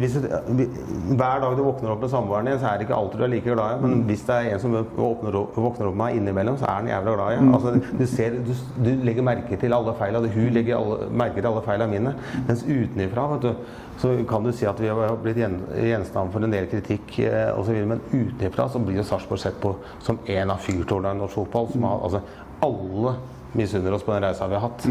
[0.00, 3.24] hvis hver dag du våkner opp med samboeren din, så er det ikke alltid du
[3.26, 3.82] er like glad i.
[3.82, 6.78] Men hvis det er en som våkner opp, våkner opp med meg innimellom, så er
[6.78, 7.50] han jævla glad i.
[7.58, 10.22] Altså, du, ser, du, du legger merke til alle feila.
[10.24, 12.14] Hun legger alle, merke til alle feila mine.
[12.48, 13.70] Mens utenifra vet du,
[14.00, 17.50] så kan du si at vi har blitt gjen, gjenstand for en del kritikk eh,
[17.52, 19.74] og Men utenifra så blir jo Sarpsborg sett på
[20.04, 21.68] som en av fyrtårnene i norsk fotball.
[21.74, 23.18] Som har, altså, alle
[23.56, 24.84] misunner oss på den reisa vi har hatt.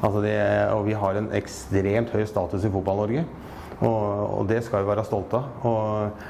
[0.00, 0.36] Altså det,
[0.74, 3.26] og vi har en ekstremt høy status i Fotball-Norge.
[3.82, 5.66] Og, og det skal vi være stolte av.
[5.66, 6.20] Og,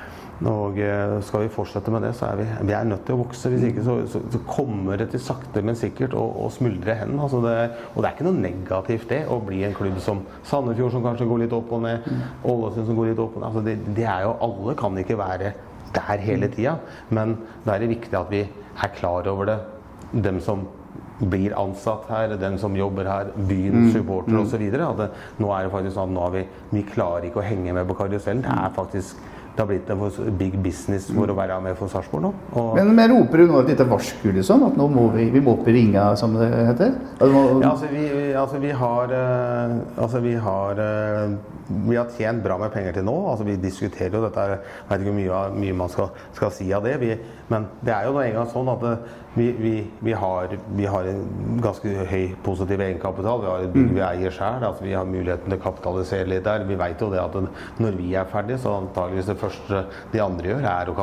[0.51, 3.21] og eh, skal vi fortsette med det, så er vi, vi er nødt til å
[3.21, 3.51] vokse.
[3.53, 7.19] Hvis ikke så, så, så kommer det til sakte, men sikkert å, å smuldre hen.
[7.21, 7.55] Altså det,
[7.93, 11.29] og det er ikke noe negativt det, å bli en klubb som Sandefjord, som kanskje
[11.31, 12.09] går litt opp og ned.
[12.43, 13.51] Ålesund, som går litt opp og ned.
[13.51, 15.55] Altså det, det er jo, alle kan ikke være
[15.95, 16.79] der hele tida.
[17.15, 19.61] Men da er det viktig at vi er klar over det.
[20.25, 20.67] Dem som
[21.21, 24.65] blir ansatt her, den som jobber her, byens supporter osv.
[24.75, 27.47] At det, nå er det faktisk sånn at nå har vi, vi klarer ikke å
[27.47, 28.43] henge med på karusellen.
[28.45, 32.25] Det er faktisk det har blitt en big business for å være med for Sarpsborg
[32.25, 32.31] nå.
[32.75, 34.65] Men, men roper du nå et lite varsku, liksom?
[34.67, 36.97] At nå må vi, vi må opp i ringa, som det heter?
[37.21, 38.03] Må, Ja, altså vi,
[38.35, 41.37] altså vi har eh, Altså vi har eh,
[41.87, 43.15] Vi har tjent bra med penger til nå.
[43.31, 44.59] Altså vi diskuterer jo dette Jeg
[44.91, 46.99] vet ikke hvor mye, mye man skal, skal si av det.
[47.05, 47.15] Vi,
[47.55, 51.09] men det er jo nå engang sånn at eh, vi, vi, vi, har, vi, har,
[51.11, 53.41] en ganske høy positiv egenkapital.
[53.43, 54.63] Vi har et bygg vi eier sjøl.
[54.63, 56.67] Altså vi har muligheten til å kapitalisere litt der.
[56.69, 57.35] Vi vet jo det at
[57.83, 60.97] når vi er ferdige, så antageligvis det første de andre gjør, er å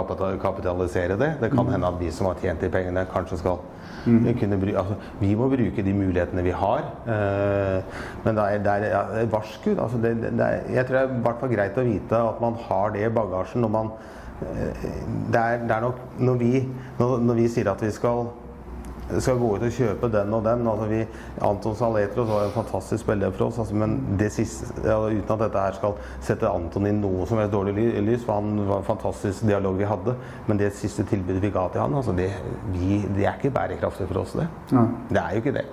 [0.46, 1.34] kapitalisere det.
[1.44, 3.60] Det kan hende at vi som har tjent de pengene, kanskje skal
[4.06, 4.56] mm.
[4.62, 6.88] bruke, altså, Vi må bruke de mulighetene vi har.
[7.17, 9.74] Eh, men det er, det er et varsku.
[9.76, 12.41] Altså det, det er, jeg tror det er i hvert fall greit å vite at
[12.44, 13.94] man har det i bagasjen når man
[14.41, 16.54] det er, det er, nok når vi,
[16.99, 18.30] når, når vi, sier at vi skal,
[19.21, 21.01] skal gå ut og kjøpe den og den altså vi,
[21.45, 23.99] Anton Saletros var en fantastisk spiller for oss, altså, men
[24.34, 28.25] siste, ja, uten at dette her skal sette Anton i noe som helst dårlig lys,
[28.25, 30.15] for han var en fantastisk dialog vi hadde,
[30.47, 32.32] men det siste tilbudet vi ga til han, altså, det,
[32.73, 34.49] vi, det er ikke bærekraftig for oss, det.
[34.73, 34.88] Ja.
[35.12, 35.67] Det er jo ikke det.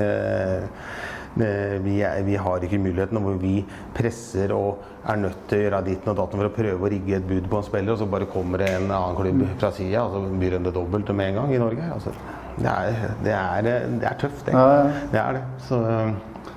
[0.00, 3.58] Eh, vi, er, vi, har ikke muligheten hvor vi
[3.96, 7.18] presser og er nødt til å gjøre ditten og datten for å prøve å rigge
[7.18, 10.06] et bud på en spiller, og så bare kommer det en annen klubb fra sida
[10.06, 11.90] og så byr en det dobbelte med en gang i Norge.
[11.96, 12.14] Altså,
[12.56, 14.56] det, er, det, er, det, er, tøft, det.
[14.56, 15.04] Ja, ja.
[15.12, 15.44] Det er det.
[15.68, 15.82] Så,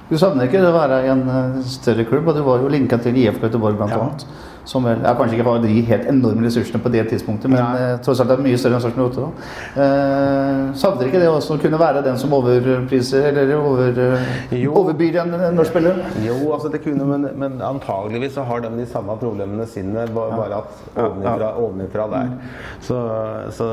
[0.09, 2.97] du savner ikke å være i en eh, større klubb, og du var jo linka
[3.03, 3.89] til IF Göteborg bl.a.
[3.93, 7.61] Ja som vel ja, kanskje ikke har de helt enorme ressursene på det tidspunktet, men
[7.77, 9.29] eh, tross alt er mye større enn Sarpsborg 8.
[9.85, 14.03] Eh, savner ikke det også å kunne være den som overpriser eller over,
[14.51, 16.03] eh, overbyr en norsk spiller?
[16.25, 20.61] Jo, altså det kunne, men, men antageligvis så har de de samme problemene sine, bare
[20.61, 22.35] at ovenifra, ovenifra der.
[22.85, 22.99] Så,
[23.55, 23.71] så,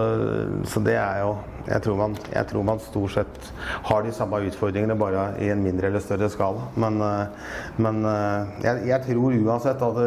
[0.67, 3.49] så det er jo jeg tror, man, jeg tror, man, stort sett
[3.89, 6.69] har de samme utfordringene, bare i en mindre eller større skala.
[6.79, 7.51] Men, eh,
[7.83, 9.99] men eh, jeg, jeg, tror uansett at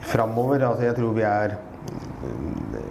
[0.00, 0.64] framover.
[0.66, 1.58] Altså jeg tror vi er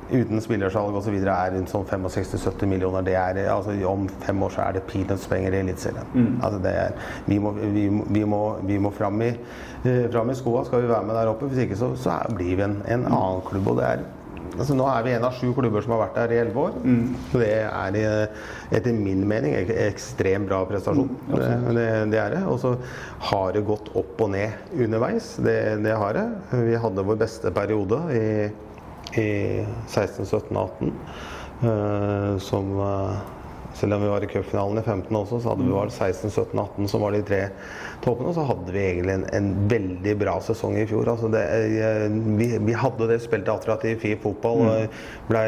[0.10, 1.16] uten spillersalg osv.
[1.22, 3.06] er rundt sånn 65-70 millioner.
[3.06, 6.14] Det er, altså Om fem år så er det peanuts-penger i Eliteserien.
[6.14, 6.32] Mm.
[6.46, 6.62] Altså
[7.28, 9.34] vi, må, vi, vi, må, vi må fram i,
[9.84, 11.50] eh, fram i skoa skal vi være med der oppe.
[11.52, 13.70] Hvis ikke så, så blir vi en, en annen klubb.
[13.74, 14.08] og det er
[14.58, 16.78] Altså, nå er vi en av sju klubber som har vært der i elleve år.
[16.84, 17.16] Mm.
[17.34, 18.00] Det er
[18.76, 21.12] etter min mening en ekstremt bra prestasjon.
[21.28, 22.44] Mm, det, det, det, er det.
[22.50, 22.76] Og så
[23.32, 25.34] har det gått opp og ned underveis.
[25.44, 26.28] Det, det har det.
[26.70, 28.30] Vi hadde vår beste periode i,
[29.20, 29.30] i
[29.88, 30.96] 16, 17, 18.
[31.60, 33.18] Uh, som uh,
[33.80, 36.60] selv om vi var i cupfinalen i 15 også, så hadde vi var 16, 17,
[36.60, 37.40] 18 som var de tre
[38.04, 38.32] toppene.
[38.32, 41.14] Og så hadde vi egentlig en, en veldig bra sesong i fjor.
[41.14, 41.46] Altså det,
[42.40, 44.66] vi, vi, hadde det, spilte attraktiv i fotball.
[44.66, 44.74] Mm.
[44.74, 45.46] og ble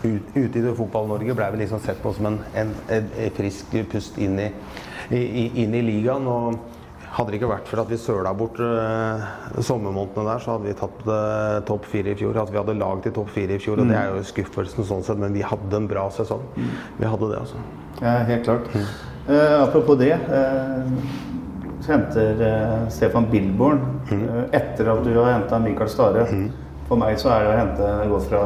[0.00, 4.18] ut, Ute i Fotball-Norge ble vi liksom sett på som en, en, en frisk pust
[4.18, 4.50] inn i,
[5.12, 6.28] i, inn i ligaen.
[6.30, 6.69] og
[7.10, 9.24] hadde det ikke vært for at vi søla bort uh,
[9.58, 12.38] sommermånedene der, så hadde vi tatt uh, topp fire i fjor.
[12.42, 15.02] At vi hadde lag til topp fire i fjor, og det er jo skuffelsen sånn
[15.06, 16.44] sett, men vi hadde en bra sesong.
[16.54, 16.70] Mm.
[17.00, 17.64] Vi hadde det, altså.
[18.00, 18.70] Ja, helt klart.
[18.74, 18.88] Mm.
[19.26, 20.14] Uh, apropos det.
[21.90, 22.42] henter
[22.92, 24.26] Stefan Billborn mm.
[24.54, 26.26] etter at du har henta Mikael Stare.
[26.30, 26.50] Mm.
[26.86, 28.42] For meg så er det å hente gå fra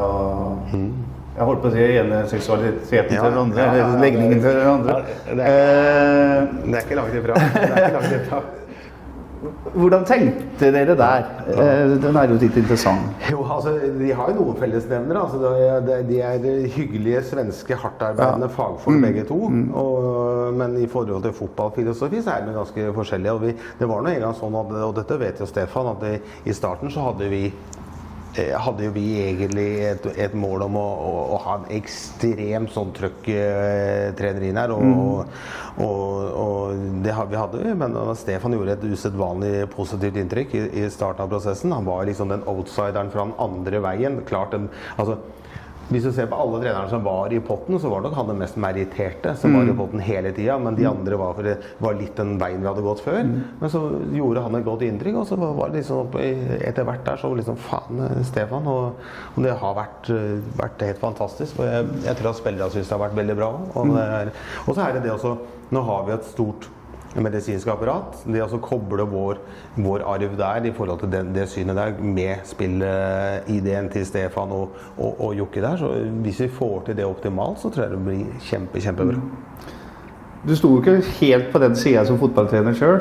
[0.72, 0.88] mm.
[1.34, 4.52] Jeg holdt på å si ene seksualiteten ja, til den andre, ja, ja, legningen til
[4.60, 5.00] den andre.
[5.26, 7.40] det, er, det er ikke langt ifra.
[7.40, 8.44] Det er ikke langt ifra.
[9.74, 11.26] Hvordan tenkte dere der?
[11.50, 13.26] Eh, den er jo litt interessant.
[13.32, 15.24] Jo, altså, De har jo noen fellesnevnere.
[15.26, 18.54] Altså, de er hyggelige, svenske, hardtarbeidende ja.
[18.54, 19.06] fagfolk mm.
[19.08, 19.40] begge to.
[19.50, 19.68] Mm.
[19.82, 23.34] Og, men i forhold til fotballfilosofi så er de ganske forskjellige.
[23.34, 26.46] Og vi, det var nå en gang sånn, at, og dette vet jo Stefan, at
[26.46, 27.93] i starten så hadde vi Eh,
[28.34, 32.90] hadde jo vi egentlig et, et mål om å, å, å, ha en ekstremt sånn
[32.96, 34.74] trøkk-trener eh, inn her.
[34.74, 35.84] Og, mm.
[35.84, 36.08] og,
[36.42, 41.26] og, det vi hadde vi, men Stefan gjorde et usedvanlig positivt inntrykk i, i, starten
[41.26, 41.74] av prosessen.
[41.76, 44.20] Han var liksom den outsideren fra den andre veien.
[44.26, 45.20] Klart den, altså,
[45.90, 48.40] hvis du ser på alle trenerne som var i potten, så var nok han den
[48.40, 49.56] mest meritterte som mm.
[49.56, 49.78] var i mm.
[49.80, 50.56] potten hele tida.
[50.62, 50.90] Men de mm.
[50.90, 53.20] andre var, for det var litt den veien vi hadde gått før.
[53.28, 53.34] Mm.
[53.60, 53.82] Men så
[54.16, 57.60] gjorde han et godt inntrykk, og så var det liksom etter hvert der så liksom
[57.64, 58.70] Faen, eh, Stefan.
[58.70, 61.58] Og, og, det har vært, eh, vært helt fantastisk.
[61.58, 63.50] For jeg, jeg tror at spillerne syns det har vært veldig bra.
[63.74, 64.00] Og, mm.
[64.04, 64.32] er,
[64.64, 65.36] og så er det det også
[65.72, 66.66] Nå har vi et stort
[67.22, 68.24] medisinske apparat.
[68.26, 69.40] Det å koble vår,
[69.76, 74.76] vår, arv der i forhold til den, det synet der med spillet-ID-en til Stefan og,
[74.96, 75.78] og, og Jokke der.
[75.80, 75.92] Så
[76.24, 79.20] hvis vi får til det optimalt, så tror jeg det blir kjempe, kjempebra.
[80.44, 82.98] Du sto jo ikke helt på den sida som fotballtrener sjøl,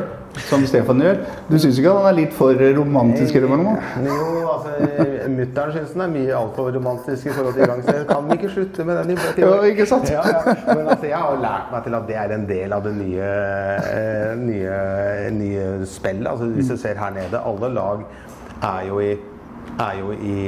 [0.47, 1.17] som Stefan gjør.
[1.49, 3.35] Du syns ikke han er litt for romantisk?
[3.35, 3.73] eller noe?
[4.05, 4.19] Jo,
[4.53, 8.37] altså, Mutter'n syns han er mye altfor romantisk i forhold til gang, så kan vi
[8.39, 9.11] ikke slutte med den?
[9.17, 10.07] I ja, ikke sant?
[10.13, 10.55] Ja, ja.
[10.69, 13.33] Men altså, jeg har lært meg til at det er en del av det nye,
[13.91, 14.79] eh, nye,
[15.41, 16.31] nye spillet.
[16.31, 18.07] Altså, hvis du ser her nede, alle lag
[18.63, 19.13] er jo i
[19.81, 20.39] er jo i,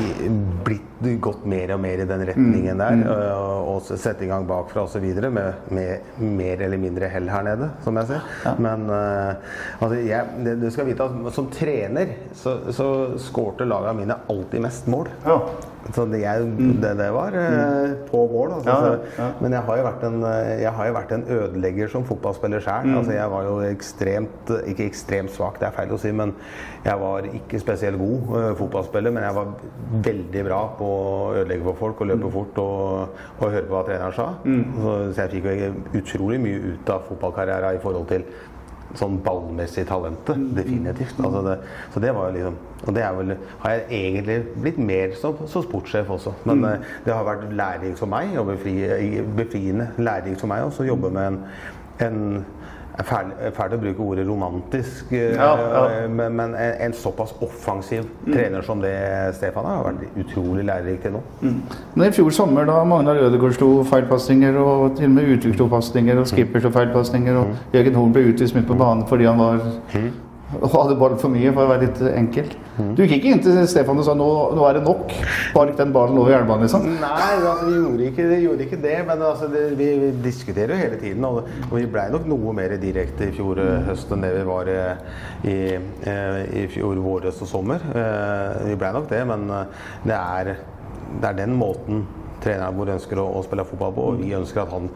[0.00, 0.28] i,
[0.64, 0.88] blitt
[1.22, 2.98] gått mer og mer i den retningen der.
[3.00, 3.04] Mm.
[3.10, 5.04] Og, og sette i gang bakfra osv.
[5.34, 8.30] Med, med mer eller mindre hell her nede, som jeg ser.
[8.46, 8.54] Ja.
[8.62, 9.34] Men uh,
[9.80, 12.88] altså, jeg, du skal vite at som trener så, så
[13.22, 15.10] skårte lagene mine alltid mest mål.
[15.26, 15.40] Ja.
[15.90, 16.46] Så det, jeg,
[16.82, 17.94] det, det var mm.
[18.10, 18.52] på mål.
[18.58, 18.70] Altså.
[18.70, 22.62] Ja, ja, Men jeg har, jo vært en, eh, jo vært en ødelegger som fotballspiller
[22.62, 22.92] sjøl.
[22.96, 26.34] Altså, jeg var jo ekstremt Ikke ekstremt svak, det er feil å si, men
[26.82, 29.14] jeg var ikke spesielt god uh, fotballspiller.
[29.14, 29.52] Men jeg var
[30.06, 33.84] veldig bra på å ødelegge for folk og løpe fort og, og høre på hva
[33.88, 34.28] treneren sa.
[34.46, 38.26] Så, så jeg fikk jo utrolig mye ut av fotballkarrieren i forhold til
[38.98, 40.40] sånn ballmessig talentet.
[40.56, 41.20] Definitivt.
[41.22, 41.56] Altså det,
[41.94, 43.28] så det var jo liksom Og det er vel,
[43.62, 46.32] har jeg egentlig blitt mer som, som sportssjef også.
[46.42, 46.88] Men mm.
[47.04, 48.72] det har vært læring for meg, og befri,
[49.38, 51.36] befriende læring for meg også, å jobbe med en,
[52.02, 52.24] en
[52.98, 56.08] Fælt fælt å bruke ordet romantisk, eh, Ja, ja.
[56.08, 58.92] men, men en, en såpass offensiv trener som det
[59.38, 61.22] Stefan er, har vært utrolig lærerik til nå.
[61.94, 65.68] Men i fjor sommer da Magnar Ødegaard slo feilpasninger, og til og med Utvik slo
[65.72, 69.40] pasninger, og Skipper slo feilpasninger, og Jørgen Horn ble utvist midt på banen fordi han
[69.40, 69.64] var
[70.60, 72.50] og hadde ballen for mye, for å være litt enkel.
[72.96, 75.12] Du gikk ikke inn til Stefan og sa nå, nå er det nok,
[75.50, 76.86] spark den ballen over jernbanen, liksom?
[77.00, 78.96] Nei, altså, vi gjorde ikke, vi gjorde ikke det.
[79.08, 81.26] Men altså, det, vi, vi diskuterer jo hele tiden.
[81.28, 84.46] Og, og vi blei nok noe mer direkte i fjor eh, høst enn det vi
[84.48, 84.80] var i,
[85.52, 85.58] i,
[86.12, 87.84] eh, i fjor våres og sommer.
[87.92, 90.52] Eh, vi blei nok det, men eh, det er,
[91.12, 92.04] det er den måten
[92.42, 94.88] treneren vår ønsker å, å spille fotball på, og vi ønsker at han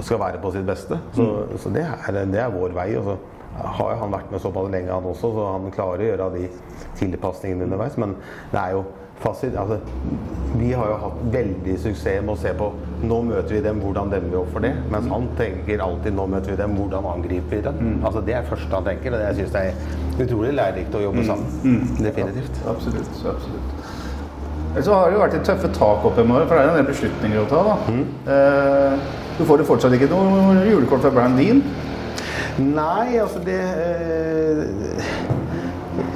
[0.00, 0.98] skal være på sitt beste.
[1.16, 1.28] Så,
[1.60, 2.88] så det, er, det er vår vei.
[3.00, 3.18] Og så
[3.54, 6.48] har jo han vært med såpass lenge, han også, så han klarer å gjøre de
[6.98, 7.96] tilpasningene underveis.
[8.00, 8.16] Men
[8.52, 8.84] det er jo
[9.22, 9.78] fasit, altså,
[10.58, 12.70] vi har jo hatt veldig suksess med å se på
[13.06, 14.72] nå møter vi dem, hvordan demmer vi opp for det?
[14.92, 17.80] Mens han tenker alltid nå møter vi dem, hvordan angriper vi dem?
[18.04, 20.98] Altså, det er det første han tenker, og det jeg synes det er utrolig lærerikt
[20.98, 21.80] å jobbe sammen.
[22.02, 22.62] Definitivt.
[22.74, 23.24] Absolutt.
[23.34, 23.82] absolutt.
[24.82, 26.80] Så har det jo vært litt tøffe tak opp i morgen, for det er en
[26.80, 27.60] del beslutninger å ta.
[27.70, 27.74] da.
[28.34, 31.62] Eh, du får jo fortsatt ikke noe julekort fra Brian Dean.
[32.58, 34.60] Nei, altså det eh,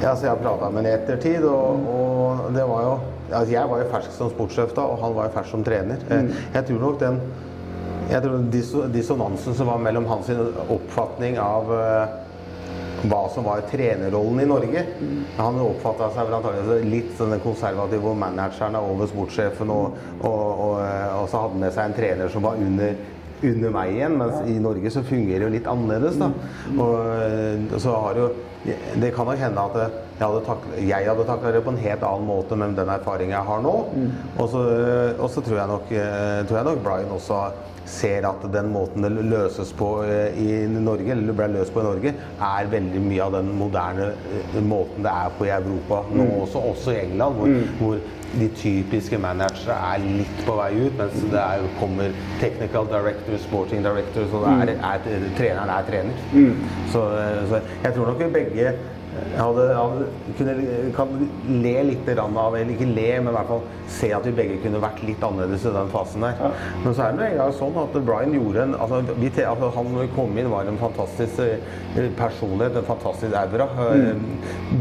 [0.07, 2.93] altså Jeg har prata med ham i ettertid, og, og det var jo
[3.29, 5.99] altså Jeg var jo fersk som sportssjef da, og han var jo fersk som trener.
[6.09, 6.31] Mm.
[6.55, 7.19] Jeg tror nok den
[8.09, 10.31] jeg tror disso- dissonansen som var mellom hans
[10.73, 12.15] oppfatning av eh,
[13.05, 14.81] hva som var trenerrollen i Norge.
[15.37, 20.73] Han oppfatta seg vel antakelig litt som den konservative manageren over sportssjefen, og, og, og,
[21.19, 22.97] og så hadde han med seg en trener som var under
[23.43, 26.19] under meg igjen, mens i Norge så fungerer det jo litt annerledes.
[26.19, 26.31] da.
[26.75, 28.29] Og og så har jo
[28.65, 29.77] Det kan nok hende at
[30.19, 33.31] jeg hadde, taklet, jeg hadde takla det på en helt annen måte med den erfaringen
[33.37, 33.75] jeg har nå.
[34.51, 34.63] Så,
[35.15, 35.61] og så tror,
[35.95, 37.39] eh, tror jeg nok Brian også
[37.89, 41.87] ser at den måten det løses på eh, i Norge, eller ble løst på i
[41.87, 42.13] Norge,
[42.51, 46.61] er veldig mye av den moderne eh, måten det er på i Europa nå også,
[46.73, 51.39] også i England, hvor, hvor de typiske managere er litt på vei ut, mens det
[51.41, 55.07] er, kommer technical director, sporting director, så er, er,
[55.39, 56.19] treneren er trener.
[56.93, 58.77] Så, eh, så jeg tror nok vi begge
[59.37, 60.05] hadde, hadde,
[60.37, 60.53] kunne,
[60.95, 61.13] kan
[61.63, 64.81] le litt av, eller ikke le, men i hvert fall se at vi begge kunne
[64.83, 66.43] vært litt annerledes i den fasen der.
[66.83, 69.91] Men så er det en gang sånn at Brian gjorde en altså, vi, altså, Han
[69.95, 73.67] når vi kom inn, var en fantastisk eh, personlighet, en fantastisk aura.
[73.89, 74.23] Mm.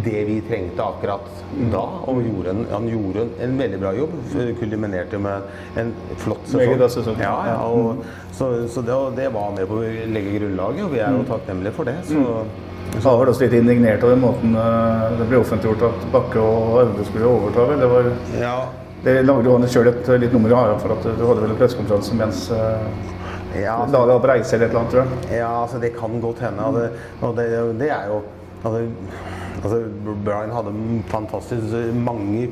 [0.04, 1.84] Det vi trengte akkurat da.
[2.10, 4.16] Og gjorde en, han gjorde en, en veldig bra jobb.
[4.60, 7.16] Kuliminerte med en flott sesong.
[7.24, 8.04] Ja, ja, og,
[8.36, 11.78] så, så det, det var med på å legge grunnlaget, og vi er jo takknemlige
[11.80, 11.96] for det.
[12.06, 12.22] Så,
[12.96, 16.80] Så var vel også litt indignert over måten eh, det ble offentliggjort at Bakke og
[16.82, 17.66] Øvre skulle overta.
[17.68, 17.82] vel?
[17.84, 18.08] Det, var,
[18.40, 18.56] ja,
[19.04, 21.54] det lagde jo han sjøl et litt nummer i haren for at du hadde vel
[21.54, 22.48] en pressekonferanse mens
[23.58, 25.38] ja, altså- laget var på reise eller et eller annet, tror jeg.
[25.38, 26.64] Ja, altså det kan godt hende.
[26.64, 26.88] Og det,
[27.20, 27.46] og det,
[27.80, 28.22] det er jo
[28.64, 28.82] altså,
[29.62, 29.82] altså,
[30.24, 30.74] Brian hadde
[31.12, 32.48] fantastisk mange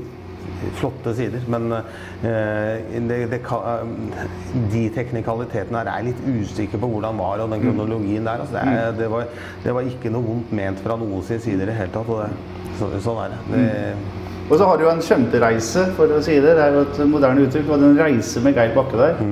[0.79, 4.29] flotte sider, men eh, det, det eh,
[4.73, 8.45] de teknikalitetene her er litt usikker på hvordan var, og den kronologien der.
[8.45, 9.27] Altså, det, det, var,
[9.65, 12.09] det var ikke noe vondt ment fra noen sin side i det hele tatt.
[12.09, 13.43] Det, så, sånn er det.
[13.53, 13.69] det
[14.47, 16.57] Og så har du jo en skjøntereise, for å si det.
[16.59, 17.69] Det er jo et moderne uttrykk.
[17.69, 19.25] Du hadde en reise med Geir Bakke der.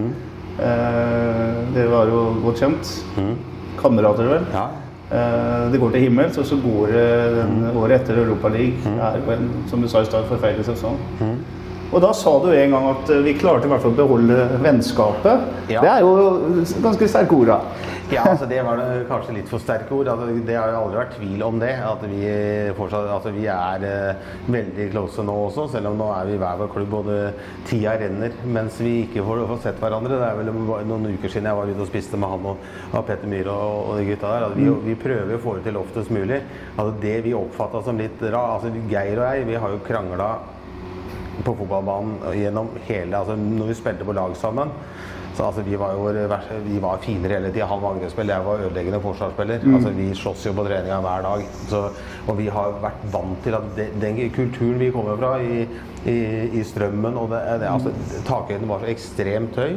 [0.54, 2.96] Eh, det var jo godt kjent.
[3.80, 4.48] Kamerater, vel.
[4.54, 4.68] ja.
[5.12, 8.98] Eh, det går til himmels, og så går det den året etter Europaligaen.
[8.98, 10.96] er jo en, som du sa i stad, forferdelig sesong.
[11.92, 14.38] Og da sa du en gang at eh, vi klarte i hvert fall å beholde
[14.64, 15.44] vennskapet.
[15.70, 15.82] Ja.
[15.84, 17.58] Det er jo ganske sterke ord, da.
[18.12, 20.08] Ja, altså det var det kanskje litt for sterke ord.
[20.12, 21.70] Altså, det har jo aldri vært tvil om det.
[21.80, 22.20] At vi,
[22.76, 26.40] fortsatt, altså, vi er eh, veldig close nå også, selv om nå er vi i
[26.42, 27.20] hver vår klubb og det,
[27.70, 30.18] tida renner mens vi ikke får, får sett hverandre.
[30.20, 30.52] Det er vel
[30.90, 33.78] noen uker siden jeg var ute og spiste med han og, og Petter Myhre og,
[33.88, 34.46] og de gutta der.
[34.50, 36.42] Altså, vi, vi prøver å få det til oftest mulig.
[36.74, 40.28] Altså, det vi oppfatta som litt rart altså, Geir og jeg, vi har jo krangla
[41.44, 44.70] på fotballbanen gjennom hele altså Når vi spilte på lag sammen,
[45.34, 46.10] Så altså, vi var jo
[46.64, 47.66] vi var finere hele tida.
[47.66, 49.64] Han var angrepsspiller, jeg var ødeleggende forsvarsspiller.
[49.74, 51.46] Altså, vi slåss jo på treninga hver dag.
[51.70, 51.80] Så,
[52.28, 55.64] og vi har vært vant til at det, den kulturen vi kommer fra i,
[56.06, 56.18] i,
[56.60, 57.90] i strømmen og det, det, altså,
[58.28, 59.74] Takhøyden var så ekstremt høy.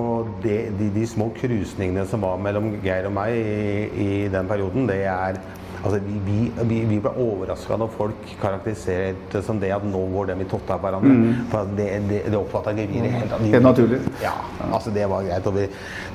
[0.00, 4.50] Og det, de, de små krusningene som var mellom Geir og meg i, i den
[4.50, 5.38] perioden, det er
[5.86, 10.32] Altså, vi, vi, vi ble overraska når folk karakteriserte det som det at nå går
[10.32, 11.34] dem i totta av hverandre.
[11.52, 13.44] For det, det, det oppfatta ikke vi i det hele tatt.
[13.52, 14.00] Helt naturlig.
[14.24, 14.32] Ja,
[14.66, 15.46] altså det var greit.
[15.46, 15.66] Og vi,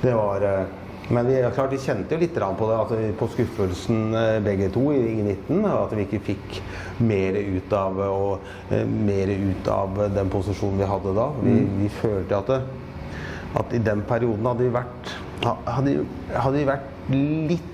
[0.02, 0.74] det var, eh,
[1.16, 4.84] men vi, klart, vi kjente jo litt på det, altså, på skuffelsen eh, begge to
[4.92, 5.64] i, i 19.
[5.72, 6.60] At vi ikke fikk
[7.08, 11.30] mer ut av, og, eh, mer ut av den posisjonen vi hadde da.
[11.46, 13.16] Vi, vi følte at, det,
[13.62, 15.16] at i den perioden hadde vi vært,
[15.46, 15.96] hadde,
[16.36, 17.16] hadde vi vært
[17.54, 17.70] litt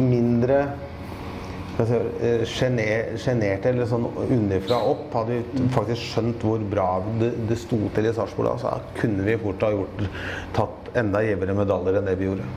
[0.00, 0.64] mindre
[1.78, 5.06] jeg si, eh, Sjenerte eller sånn underfra opp.
[5.14, 6.88] Hadde vi faktisk skjønt hvor bra
[7.20, 10.04] det, det sto til i Sarpsborg, da, så kunne vi fort ha gjort,
[10.56, 12.48] tatt enda gjevere medaljer enn det vi gjorde.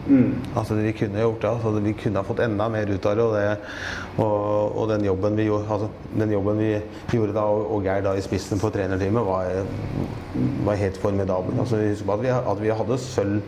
[0.56, 3.26] Altså, vi kunne gjort det, altså, vi kunne ha fått enda mer ut av det.
[3.26, 6.70] Og, det, og, og den, jobben vi gjorde, altså, den jobben vi
[7.12, 9.64] gjorde da, og, og Geir da i spissen på trenerteamet, var,
[10.68, 11.60] var helt formidabel.
[11.60, 13.42] Altså, husk at vi, at vi hadde sølv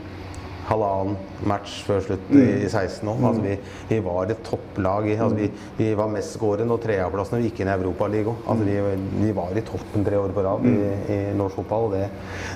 [0.72, 1.18] halvannen
[1.50, 3.20] match før slutt i, i 16 år.
[3.30, 3.58] Altså, vi,
[3.92, 5.10] vi var et topplag.
[5.18, 6.88] Altså, vi, vi var mestskårende og
[7.36, 8.42] vi gikk inn i Europaligaen.
[8.46, 8.80] Altså, vi,
[9.26, 10.78] vi var i toppen tre år på rad i,
[11.16, 11.90] i norsk fotball.
[11.90, 12.08] og Det,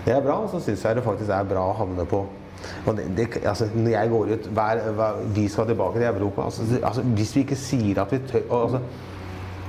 [0.07, 0.39] det er bra.
[0.45, 2.25] Og så syns jeg det faktisk er bra å havne på
[2.85, 6.47] og det, det, altså, når jeg går ut hver, hver, Vi skal tilbake til Europa.
[6.47, 8.81] Altså, altså, hvis vi ikke sier at vi tør og, altså,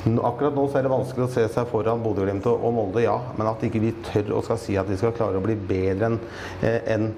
[0.07, 3.17] Akkurat nå så er det vanskelig å se seg foran Bodø-Glimt og og Molde, ja.
[3.35, 6.13] Men at ikke vi tør og skal si at vi skal klare å bli bedre
[6.13, 6.21] enn
[6.63, 7.09] eh,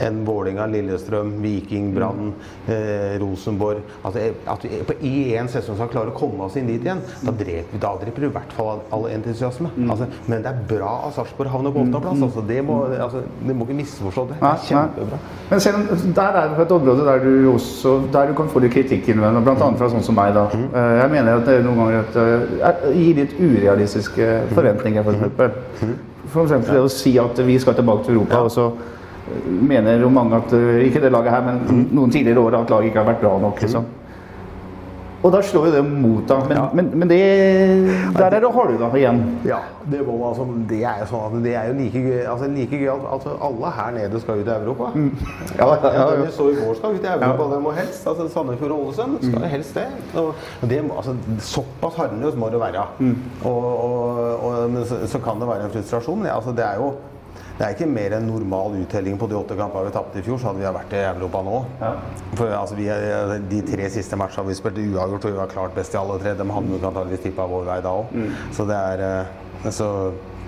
[0.00, 2.32] enn Vålinga, Vålerenga, Lillestrøm, Viking, Brann,
[2.68, 6.66] eh, Rosenborg altså, At vi på, i en sesong skal klare å komme oss inn
[6.66, 9.68] dit igjen, da dreper, vi- da dreper du i hvert fall all, entusiasme.
[9.76, 9.90] entusiasme.
[9.90, 12.22] Altså, men det er bra at Sarpsborg havner på åttendeplass.
[12.22, 14.36] Altså, det, må, altså, det må ikke misforstå det.
[14.40, 15.18] Det er kjempebra.
[15.50, 18.60] Men selv om der er det et område der du også der du kan få
[18.60, 19.54] litt kritikk innvendig, bl.a.
[19.76, 20.34] fra sånn som meg.
[20.34, 20.48] da.
[20.52, 20.68] Mm.
[20.74, 22.16] Eh, Jeg mener at det noen ganger at,
[22.84, 24.54] eh, gir litt urealistiske Mm.
[24.54, 25.86] forventninger, f.eks.
[26.26, 28.72] For eksempel det å si at vi skal tilbake til Europa, og så
[29.46, 31.88] mener jo mange at eh, ikke det laget her, men Mm.
[31.96, 33.60] noen tidligere år at laget ikke har vært bra nok.
[33.60, 33.84] liksom.
[35.26, 36.36] Og da slår jo det mot, da.
[36.48, 36.64] Men, Ja.
[36.72, 37.18] men, men det
[38.16, 39.22] Der er det har igjen.
[39.44, 39.58] Ja,
[39.90, 42.78] det, må, altså, det er jo sånn at det er jo like gøy altså, like
[42.78, 44.90] gøy at altså, alle her nede skal ut i Europa.
[45.58, 46.22] Ja, ja, ja, ja.
[46.22, 48.06] vi så i går skal ut i Europa, det må helst.
[48.06, 49.86] Altså, Sandefjord og Ålesund skal jo helst det.
[50.14, 50.34] Og
[50.70, 52.86] det altså, såpass harmløs må det være.
[53.44, 56.26] Og, og, og, men så, så kan det være en frustrasjon.
[56.26, 56.92] Ja, altså, det er jo
[57.56, 60.38] det er ikke mer enn normal uttelling på de åtte kampene vi tapte i fjor,
[60.42, 61.58] så hadde vi vært i Europa nå.
[62.36, 65.74] For altså, vi, er- De tre siste matchene vi spilte uavgjort, og vi var klart
[65.74, 66.34] best i alle tre.
[66.36, 68.12] De hadde nok antakeligvis tippa vår vei da òg.
[68.52, 69.88] Så det er eh, så,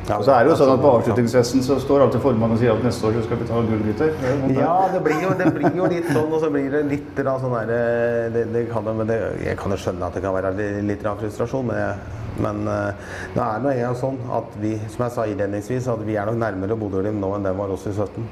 [0.08, 2.72] ja, så er det jo sånn at På avslutningsfesten så står alltid formannen og sier
[2.72, 4.14] at neste år så skal vi ta gullgutter.
[4.30, 4.38] Er.
[4.56, 7.42] Ja, det blir, jo, det blir jo litt sånn, og så blir det litt grann
[7.42, 10.36] sånn der, eh, det, det kan, men det, Jeg kan jo skjønne at det kan
[10.36, 10.54] være
[10.86, 15.16] litt, frustrasjon, men, jeg, men eh, det er nå engang sånn at vi, som jeg
[15.16, 18.28] sa innledningsvis, at vi er nok nærmere Bodø-Glimt nå enn det var oss i 17.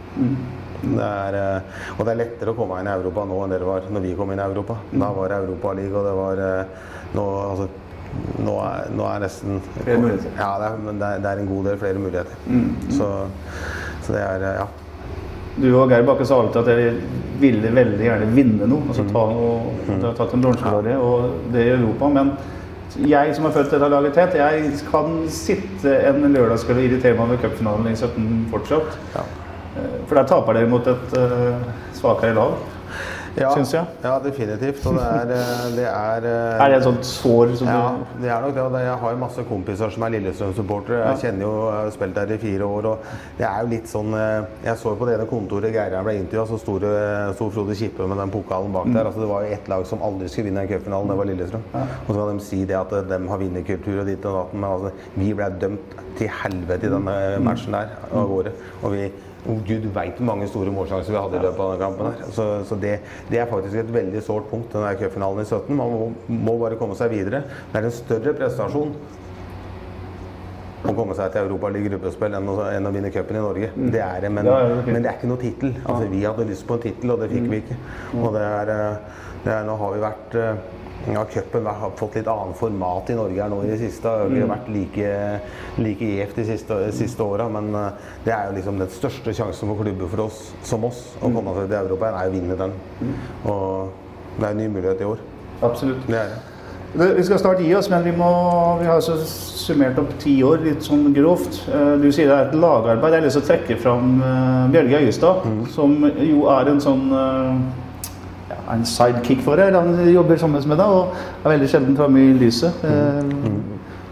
[0.86, 3.64] Det er, eh, og det er lettere å komme inn i Europa nå enn det
[3.68, 4.80] var når vi kom inn i Europa.
[4.94, 6.46] Da var det Europaliga, og det var
[7.16, 7.68] nå, altså,
[8.46, 10.32] nå, er, nå er nesten Flere muligheter.
[10.38, 12.42] Ja, det er, men det er, det er en god del flere muligheter.
[12.96, 13.12] Så,
[14.06, 14.66] så det er eh, Ja.
[15.56, 16.90] Du og Geir Bakke sa alltid at dere
[17.40, 18.90] ville veldig gjerne vinne noe.
[18.90, 19.54] altså ta noe,
[19.86, 22.10] Dere har tatt en bronsemedalje, og det i Europa.
[22.12, 22.34] Men
[23.08, 27.40] jeg som har født laget tett, jeg kan sitte en lørdagskveld og irritere meg over
[27.40, 29.00] cupfinalen i 17 fortsatt.
[29.16, 29.24] Ja.
[30.06, 31.64] For der taper dere mot et uh,
[31.96, 32.60] svakere lag,
[33.36, 33.84] Ja, syns jeg.
[34.02, 34.86] ja, definitivt.
[34.88, 38.22] Og det er, eh, det er eh, Er det et sånt sår som Ja, du
[38.22, 38.80] det er nok det.
[38.86, 41.02] Jeg har masse kompiser som er Lillestrøm-supportere.
[41.10, 42.88] Jeg kjenner jo, jeg har spilt der i fire år.
[42.92, 42.98] og
[43.38, 46.16] det er jo litt sånn, eh, Jeg så jo på det ene kontoret Geirheim ble
[46.22, 46.78] intervjua, så sto,
[47.50, 49.04] Frode Kippe med den pokalen bak der.
[49.04, 51.68] altså Det var jo ett lag som aldri skulle vinne en cupfinale, det var Lillestrøm.
[51.76, 54.54] Og så kan de si det at eh, de har vinnerkultur og ditt og datt,
[54.56, 58.52] men altså, vi ble dømt til helvete i denne matchen der av gårde.
[58.82, 59.10] Og vi
[59.48, 62.06] og Gud veit mange store målsjanser vi hadde i løpet av denne kampen.
[62.12, 62.32] her.
[62.34, 62.96] Så, så det,
[63.30, 65.70] det er faktisk et veldig sårt punkt, den der cupfinalen i 17.
[65.76, 67.42] Man må, må bare komme seg videre.
[67.72, 68.92] Det er en større prestasjon
[70.86, 73.70] å komme seg til Europaliga gruppespill enn, å- enn å vinne cupen i Norge.
[73.90, 74.46] Det er det, men,
[74.86, 75.72] men det er ikke noe tittel.
[75.84, 77.78] Altså, vi hadde lyst på en tittel, og det fikk vi ikke.
[78.20, 80.64] Og det er, eh, er, nå har vi vært eh,
[81.12, 84.08] ja, Cupen har fått litt annet format i Norge her nå i det siste.
[84.10, 85.12] Det har ikke vært like,
[85.84, 89.70] like gjevt de siste, siste åra, men eh, det er jo liksom den største sjansen
[89.70, 92.74] for klubber for oss som oss å komme seg til Europa, er å vinne den.
[93.46, 93.94] Og
[94.40, 95.22] det er en ny mulighet i år.
[95.62, 96.02] Absolutt.
[96.10, 96.42] Det er det.
[96.96, 98.26] Vi skal snart gi oss, men vi, må,
[98.80, 101.62] vi har altså summert opp ti år, litt sånn grovt.
[101.68, 103.12] Eh, Du sier det er et lagarbeid.
[103.12, 104.14] Jeg har lyst til å trekke fram
[104.72, 107.04] Bjørge Øyestad, som jo er en sånn
[108.72, 109.74] en sidekick for deg.
[109.74, 112.84] Han jobber sammen med deg og er veldig sjelden framme i lyset.
[112.84, 113.34] Eh,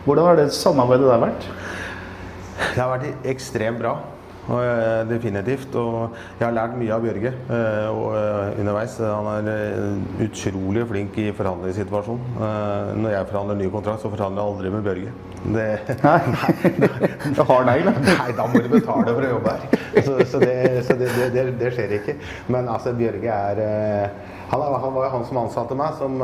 [0.05, 1.47] Hvordan har det samarbeidet der vært?
[2.75, 3.95] Det har vært ekstremt bra.
[4.45, 5.75] Og, eh, definitivt.
[5.75, 8.97] Og jeg har lært mye av Bjørge eh, og, eh, underveis.
[9.01, 12.35] Han er utrolig flink i forhandlingssituasjonen.
[13.01, 15.15] Når jeg forhandler ny kontrakt, så forhandler jeg aldri med Bjørge.
[15.55, 15.71] Det,
[17.37, 17.97] Du har negl, da.
[18.05, 19.83] Nei, da må du betale for å jobbe her.
[20.05, 20.55] Så, så, det,
[20.87, 21.11] så det,
[21.61, 22.17] det, skjer ikke.
[22.53, 23.65] Men altså, Bjørge er
[24.45, 26.21] han, er- han var jo han som ansatte meg, som,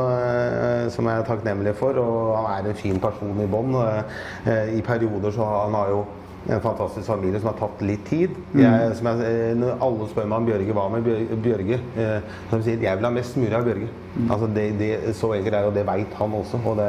[0.93, 1.97] som jeg er takknemlig for.
[2.01, 3.73] Og han er en fin person i bånn.
[4.77, 6.03] I perioder så han har jo
[6.49, 8.31] en fantastisk familie som har tatt litt tid.
[8.57, 11.77] Jeg, som jeg, eh, når alle spør meg om Bjørge, hva med Bjør- Bjørge?
[12.01, 13.89] Eh, som sier, jeg vil ha mest mulig av Bjørge.
[14.27, 16.59] Altså det, det, så enkelt er det, og det veit han også.
[16.65, 16.87] Og det,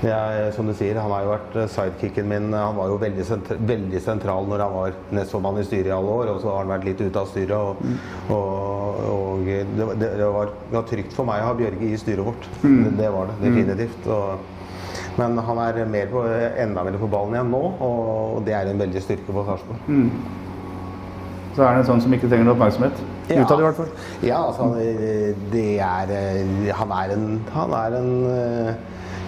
[0.00, 2.48] det er, som du sier, han har jo vært eh, sidekicken min.
[2.56, 6.16] Han var jo veldig, sentra, veldig sentral når han var nestformann i styret i alle
[6.22, 7.52] år, og så har han vært litt ute av styret.
[7.52, 7.76] Og,
[8.32, 12.48] og, og det, var, det var trygt for meg å ha Bjørge i styret vårt.
[12.64, 14.08] Det, det var det definitivt.
[14.08, 14.56] Og,
[15.18, 16.22] men han er mer på,
[16.62, 19.80] enda mer på ballen igjen nå, og det er en veldig styrke for Sarpsborg.
[21.56, 23.00] Så er det en sånn som ikke trenger noe oppmerksomhet.
[23.30, 23.44] Ja.
[23.44, 23.90] Utad i hvert fall.
[24.26, 24.68] Ja, altså
[25.52, 26.12] det er
[26.78, 28.12] Han er en, han er en,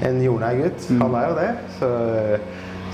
[0.08, 0.86] en jordnær gutt.
[1.02, 1.50] Han er jo det.
[1.78, 1.90] Så,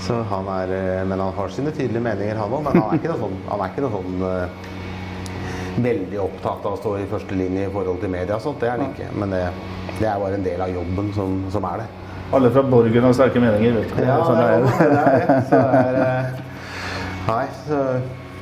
[0.05, 0.73] så han er
[1.09, 2.65] Men han har sine tydelige meninger, han òg.
[2.65, 4.67] Men han er ikke noe sånn, han er ikke noe sånn eh,
[5.79, 8.61] veldig opptatt av å stå i første linje i forhold til media og sånt.
[8.61, 9.09] Det er han ikke.
[9.13, 9.45] Men det,
[10.01, 11.89] det er bare en del av jobben som, som er det.
[12.31, 14.01] Alle fra Borgen har sterke meninger, vet du.
[14.05, 14.71] Ja, Sånn det er det.
[14.85, 14.89] er
[15.49, 15.61] det.
[15.65, 16.25] Er, eh,
[17.25, 17.79] nei, så,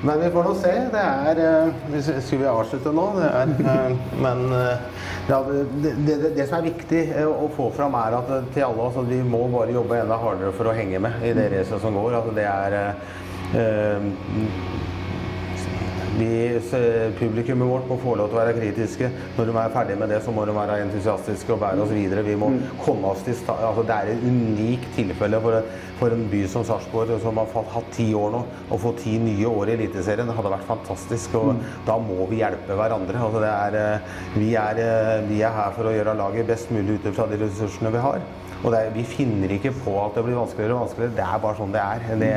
[0.04, 0.74] men vi får nå se.
[0.92, 3.06] Det er eh, Skulle vi avslutte nå?
[3.16, 4.44] Det er, eh, men
[5.30, 8.90] ja, det, det, det, det som er viktig å få fram, er at til alle
[8.90, 11.84] oss at vi må bare jobbe enda hardere for å henge med i det racet
[11.84, 12.20] som går.
[12.20, 12.80] At det er
[16.18, 16.60] vi,
[17.20, 19.10] publikummet vårt må få lov til å være kritiske.
[19.38, 22.26] Når de er ferdige med det, så må de være entusiastiske og bære oss videre.
[22.26, 22.50] Vi må
[22.82, 25.60] komme oss til altså, Det er et unikt tilfelle for,
[26.00, 28.44] for en by som Sarpsborg, som har hatt ti år nå,
[28.74, 30.28] å få ti nye år i Eliteserien.
[30.28, 31.38] Det hadde vært fantastisk.
[31.38, 33.22] og Da må vi hjelpe hverandre.
[33.28, 36.74] Altså, det er, eh, vi, er, eh, vi er her for å gjøre laget best
[36.74, 38.26] mulig ut fra de ressursene vi har.
[38.64, 41.16] Og er, vi finner ikke på at det blir vanskeligere og vanskeligere.
[41.20, 42.08] Det er bare sånn det er.
[42.24, 42.34] Det,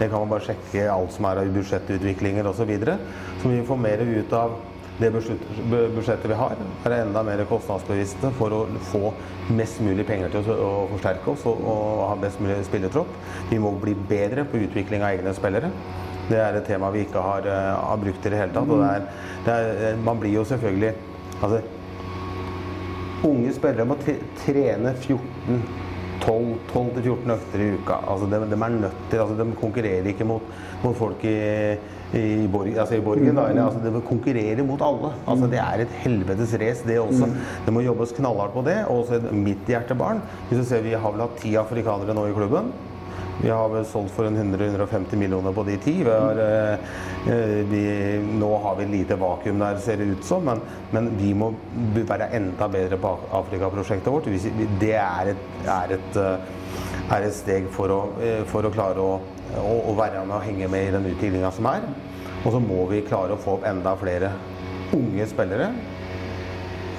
[0.00, 2.72] det kan man bare sjekke alt som er av budsjettutviklinger osv.
[2.82, 2.98] Så,
[3.42, 4.60] så vi får mer ut av
[4.98, 6.56] det budsjettet vi har.
[6.84, 9.12] Være enda mer kostnadsbevisste for å få
[9.56, 13.12] mest mulig penger til å, forsterke oss og, og ha best mulig spillertropp.
[13.50, 15.72] Vi må bli bedre på utvikling av egne spillere.
[16.28, 18.68] Det er et tema vi ikke har, eh, har brukt i det hele tatt.
[18.70, 19.06] Det er,
[19.46, 19.56] det
[19.88, 20.92] er, man blir jo selvfølgelig
[21.40, 21.62] altså,
[23.24, 25.62] Unge spillere må tre- trene 14
[26.22, 27.96] 12-14 økter i uka.
[28.12, 30.44] Altså, de, de er nødt til, altså, de konkurrerer ikke mot,
[30.84, 31.32] mot folk i,
[32.14, 33.34] i, Borg, altså i Borgen.
[33.34, 35.10] Da, eller, altså, de konkurrerer mot alle.
[35.26, 37.26] Altså, det er et helvetes race, det også.
[37.66, 38.76] Det må jobbes knallhardt på det.
[38.86, 40.22] Og også mitt hjertebarn.
[40.48, 42.70] Hvis du ser, Vi har vel hatt ti afrikanere nå i klubben.
[43.40, 45.94] Vi har vel solgt for 100-150 millioner på de ti.
[46.04, 46.72] Eh,
[47.32, 50.60] eh, nå har vi lite vakuum der, ser det ut som, men,
[50.90, 51.52] men vi må
[51.94, 54.28] være enda bedre på Afrikaprosjektet vårt.
[54.80, 58.00] Det er et, er et, eh, er et steg for å,
[58.52, 59.18] for å klare å,
[59.58, 61.88] å, å være med og henge med i den utviklinga som er.
[62.42, 64.32] Og så må vi klare å få opp enda flere
[64.92, 65.72] unge spillere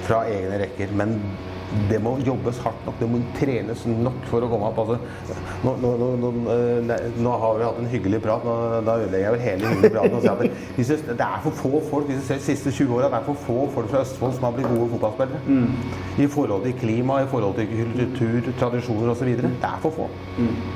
[0.04, 0.92] fra egne rekker.
[0.96, 1.18] Men
[1.90, 4.80] det må jobbes hardt nok, det må trenes nok for å komme opp.
[4.84, 4.98] Altså,
[5.64, 9.44] nå, nå, nå, nå, eh, har vi hatt en hyggelig prat, da ødelegger jeg vel
[9.44, 10.18] hele hyggelig praten.
[10.18, 12.46] og sier at det, hvis det, det er for få folk hvis du ser de
[12.48, 15.40] siste 20 åra, det er for få folk fra Østfold som har blitt gode fotballspillere.
[16.18, 19.34] I forhold til klima, i forhold til kultur, tradisjoner osv.
[19.40, 20.08] Det er for få.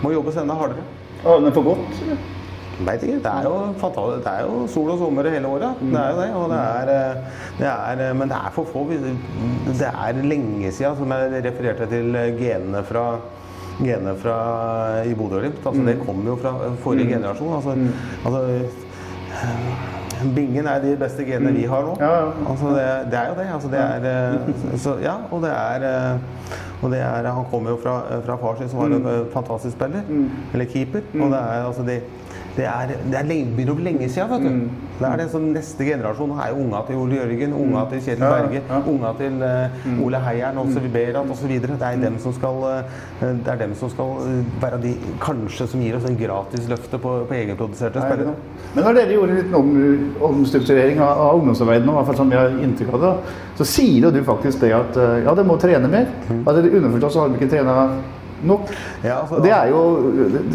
[0.03, 0.87] Må jobbes enda hardere.
[1.25, 2.37] Ja, den for godt?
[2.87, 3.19] Vet ikke.
[3.19, 3.55] Det er jo.
[4.23, 5.81] Det er jo sol og sommer hele året.
[5.81, 6.29] Det er jo det.
[6.35, 7.17] Og det er, eh,
[7.59, 8.87] det er, eh, men det er for få.
[9.79, 13.09] Det er lenge siden, som jeg refererte til genene fra
[13.83, 15.67] genene fra i Bodø-Glimt.
[15.67, 17.55] Altså, Det kommer jo fra forrige generasjon.
[17.55, 17.77] Altså,
[18.25, 21.97] altså, eh, Bingen er de beste genene vi har nå.
[22.01, 22.31] Ja, ja.
[22.51, 23.47] Altså, det, det er jo det.
[23.55, 26.19] Altså, det er, så, ja, og det er,
[26.83, 30.03] og det er Han kommer jo fra, fra far sin, som var en fantastisk spiller.
[30.53, 31.01] Eller keeper.
[31.21, 32.03] Og det er altså det
[32.59, 34.87] det er, det er lenge, begynner å bli lenge siden, vet du.
[34.99, 38.25] Det er det som neste generasjon er jo unga til Ole Jørgen, unga til Kjetil
[38.25, 38.79] Ja, Berge, ja.
[38.93, 40.89] unga til uh, Ole Heieren osv.
[41.23, 41.53] Osv.
[41.69, 45.69] Det er dem som skal, eh, det er dem som skal eh, være de kanskje
[45.71, 48.35] som gir oss en gratis løfte på, på egenproduserte spillere.
[48.75, 49.73] Men når dere gjorde en liten om,
[50.33, 53.17] omstrukturering av, av ungdomsarbeidet nå, i hvert fall som vi har inntrykk av det,
[53.61, 56.11] så sier jo du faktisk det at eh, ja, det må trene mer.
[56.43, 57.83] At det Underforstått så har de ikke trena
[58.47, 58.71] nok.
[59.05, 59.81] Ja, for, og det er jo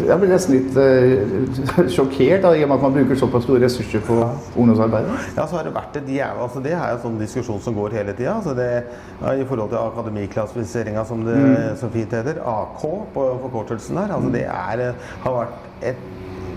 [0.06, 3.64] Jeg blir nesten litt uh, sjokkert da, i og med at man bruker såpass store
[3.64, 4.18] ressurser på
[4.54, 5.18] ungdomsarbeidet.
[5.36, 7.78] Ja, så har det vært et jævla altså Det er jo en sånn diskusjon som
[7.78, 8.38] går hele tida.
[8.38, 11.38] Altså ja, I forhold til akademiklassifiseringa, som det
[11.80, 12.40] så fint heter.
[12.40, 12.82] AK
[13.14, 14.14] på forkortelsen her.
[14.16, 16.10] Altså det er, eh, har vært et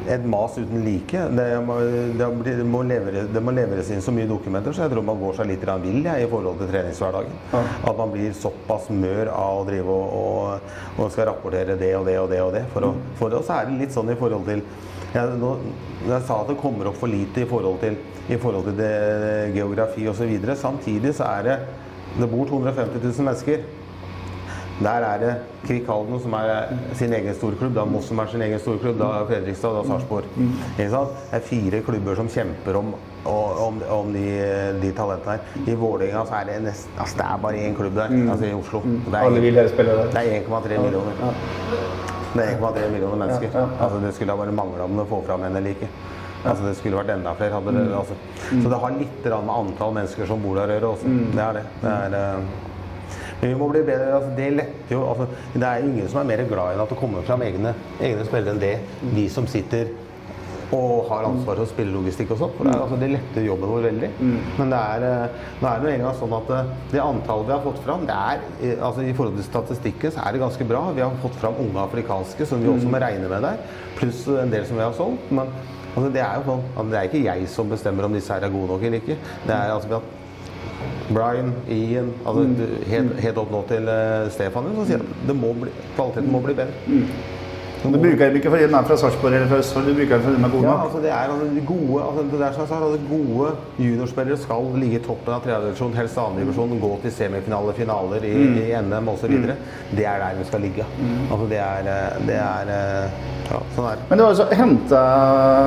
[0.07, 1.23] et mas uten like.
[1.37, 1.77] Det må,
[2.17, 5.37] det, må leveres, det må leveres inn så mye dokumenter, så jeg tror man går
[5.39, 7.39] seg litt vill i forhold til treningshverdagen.
[7.53, 12.07] At man blir såpass mør av å drive og, og, og skal rapportere det og
[12.07, 12.41] det og det.
[12.43, 12.63] og det.
[12.73, 14.63] For, å, for oss er det litt sånn i forhold til
[15.13, 15.53] jeg, nå,
[16.07, 17.97] jeg sa at det kommer opp for lite i forhold til,
[18.27, 18.93] i forhold til det,
[19.55, 20.33] geografi osv.
[20.59, 21.59] Samtidig så er det
[22.17, 23.65] Det bor 250 000 mennesker.
[24.77, 25.29] Der er det
[25.65, 29.23] Kvikk Halden som er sin egen storklubb, da Moss som er sin egen storklubb, da
[29.25, 30.27] Fredrikstad, da Sarpsborg.
[30.77, 32.91] Det er fire klubber som kjemper om,
[33.25, 34.25] om, om de,
[34.83, 35.63] de talentene her.
[35.65, 38.53] I Vålerenga så er det nest, altså Det er bare én klubb der, altså i
[38.53, 38.83] Oslo.
[39.13, 40.13] Er, Alle vil spille der.
[40.13, 41.25] det er 1,3 millioner.
[42.35, 43.49] Det er 1,3 millioner mennesker.
[43.49, 43.83] Ja, ja, ja.
[43.83, 45.89] Altså, det skulle ha bare mangla om det får fram en eller ikke.
[46.45, 47.57] Altså, det skulle vært enda flere.
[47.57, 48.13] Hadde det, altså.
[48.61, 51.13] Så det har litt med antall mennesker som bor der å gjøre også.
[51.33, 51.65] Det er det.
[51.81, 52.65] det er, eh,
[53.41, 54.15] vi må bli bedre.
[54.17, 56.99] Altså, det letter jo altså, Det er ingen som er mer glad enn at det
[56.99, 58.75] kommer fram egne, egne spillere enn det
[59.13, 59.93] vi som sitter
[60.75, 62.55] og har ansvar for spillelogistikk og sånn.
[62.57, 64.09] For det, er, altså, det letter jobben vår veldig.
[64.57, 65.05] Men det er,
[65.61, 68.43] det er en gang sånn at eh, det antallet vi har fått fram, det er,
[68.59, 70.83] eh, altså, i forhold til statistikken, så er det ganske bra.
[70.97, 73.63] Vi har fått fram unge afrikanske, som vi også må regne med der.
[73.99, 75.31] Pluss en del som vi har solgt.
[75.31, 75.55] Men
[75.93, 78.43] altså, det er jo sånn at det er ikke jeg som bestemmer om disse her
[78.43, 79.19] er gode nok eller ikke.
[79.47, 80.16] Det er altså har
[81.09, 85.53] Brian, Ian altså, du- helt, helt opp nå til uh, Stefan som sier at må
[85.61, 87.01] bli, kvaliteten må bli bedre.
[87.93, 90.23] Du bruker dem ikke fordi den er fra Sarpsborg eller fra Østfold, du bruker dem
[90.25, 90.71] fordi den er god nok.
[90.71, 93.47] Ja, altså det er altså, de gode, altså det der som jeg altså gode
[93.85, 98.27] juniorspillere skal ligge i toppen av tredje divisjon, helst annen divisjon, gå til semifinaler, finaler
[98.27, 98.57] i, Mm.
[98.61, 99.33] i NM osv.
[99.97, 100.85] Det er der vi skal ligge.
[101.31, 103.09] Altså det er, eh, det er eh,
[103.47, 103.99] Ja, sånn er.
[104.09, 105.01] Men du har også henta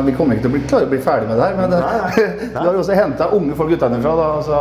[0.05, 1.71] Vi kommer ikke til å bli klare å bli ferdig med det her, men
[2.53, 4.13] du har jo også henta unge folk utenfra.
[4.37, 4.59] Altså,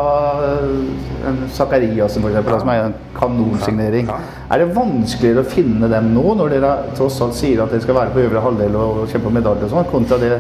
[1.28, 4.08] en Zakariassen da, som er en kanonsignering.
[4.50, 8.00] Er det vanskeligere å finne dem nå, når dere tross alt sier at dere skal
[8.00, 10.34] være på øvre halvdel og kjempe om medalje og sånn, kontra det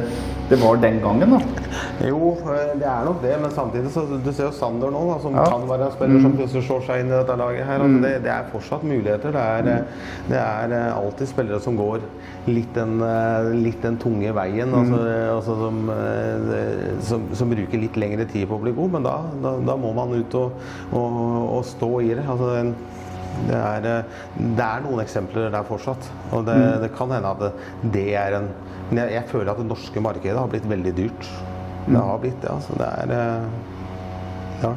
[0.49, 1.29] det var den gangen?
[1.29, 1.39] da?
[2.07, 5.19] Jo, eh, det er nok det, men samtidig så Du ser jo Sander nå, da,
[5.21, 5.43] som Ja.
[5.45, 7.79] kan være en spiller som plutselig slår seg inn i dette laget her.
[7.85, 9.31] Altså det, det er fortsatt muligheter.
[9.31, 9.85] Det er, mm.
[10.29, 11.99] det er eh, alltid spillere som går
[12.47, 14.73] litt den, eh, litt den tunge veien.
[14.73, 15.03] Altså,
[15.35, 19.19] altså som, eh, som, som bruker litt lengre tid på å bli god, men da,
[19.43, 20.51] da, da må man ut og,
[20.91, 22.25] og, og stå i det.
[22.25, 22.73] Altså, en,
[23.47, 24.03] det er, eh,
[24.57, 26.09] det er noen eksempler der fortsatt.
[26.35, 27.51] Og det, det kan hende at det,
[27.95, 28.49] det er en
[28.89, 31.27] Men jeg, jeg føler at det norske markedet har blitt veldig dyrt.
[31.85, 32.73] Det har blitt det, altså.
[32.79, 33.43] Det er eh,
[34.63, 34.71] ja.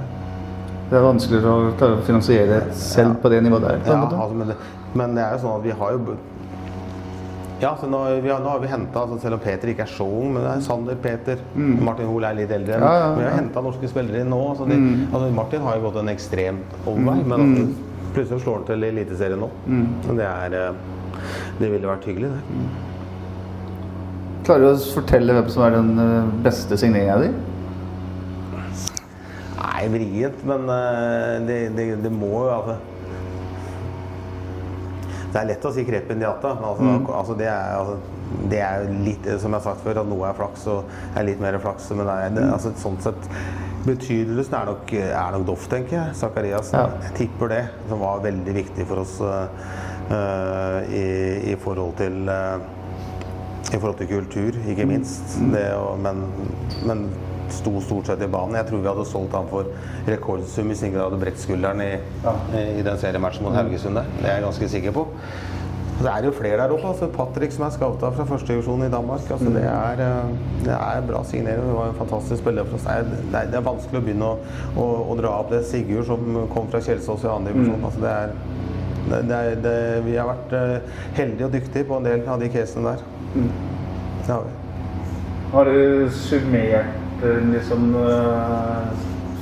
[0.90, 3.78] Det er vanskeligere å klare å finansiere selv på det nivået der.
[3.88, 4.56] ja altså, men, det,
[4.92, 6.16] men det er jo sånn at vi har jo
[7.62, 9.90] ja, så nå, vi har, nå har vi henta, altså, selv om Peter ikke er
[9.92, 12.74] så ung, men det er Sander, Peter Martin Hoel er litt eldre.
[12.74, 12.82] Mm.
[12.82, 13.36] Ja, ja, Men vi har ja.
[13.38, 14.40] henta norske spillere nå.
[14.50, 14.78] Altså, de,
[15.12, 17.28] altså, Martin har jo gått en ekstremt omvei, Mm.
[17.30, 19.50] men altså, plutselig slår han til Eliteserien nå.
[19.66, 19.86] Mm.
[20.18, 20.80] det er eh,
[21.60, 22.42] Det ville vært hyggelig, det.
[24.46, 27.28] Klarer du å fortelle hvem som er den eh, beste signeringa di?
[29.62, 32.78] Nei, vrient, men eh, det, det, det må jo altså
[35.32, 36.88] Det er lett å si Kreppen Diata, men altså,
[37.20, 38.00] altså, det er altså,
[38.50, 41.40] det er litt, som jeg har sagt før, at noe er flaks og er litt
[41.40, 41.90] mer flaks.
[41.92, 43.28] Men det er, det, altså, sånn sett
[43.82, 46.18] Betydelsen er nok, er nok Doff, tenker jeg.
[46.18, 46.70] Zakarias.
[46.74, 46.84] Ja.
[47.08, 47.64] Jeg tipper det.
[47.88, 51.06] Som var veldig viktig for oss uh, i,
[51.50, 52.62] i forhold til uh,
[53.72, 55.38] i forhold til kultur, ikke minst.
[55.52, 56.24] Det, og, men,
[56.86, 57.06] men
[57.52, 58.56] sto stort sett i banen.
[58.58, 59.70] Jeg tror vi hadde solgt han for
[60.08, 61.92] rekordsum hvis ingen hadde brekt skulderen i,
[62.78, 64.08] i den seriematchen mot Haugesund der.
[64.18, 65.06] Det er jeg ganske sikker på.
[66.02, 66.88] Det er jo flere der oppe.
[66.88, 69.30] altså Patrick som er scouta fra førstedivisjon i Danmark.
[69.30, 70.32] altså det er, eh,
[70.64, 71.66] det er bra signering.
[71.68, 72.82] Det var en fantastisk spiller for oss.
[72.82, 74.38] Det er, det er, vanskelig å begynne å,
[74.76, 75.62] å, å dra opp det.
[75.68, 77.84] Sigurd som kom fra Kjelsås i andre divisjon.
[77.84, 78.34] altså det er
[79.12, 79.76] det, er, det,
[80.06, 83.06] vi har vært eh, heldige og dyktige på en del av de casene der.
[83.34, 84.52] Det har vi.
[85.52, 87.90] Har du summert eh, liksom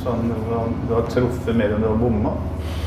[0.01, 0.31] sånn
[0.89, 2.35] Du har truffet mer enn du har bomma?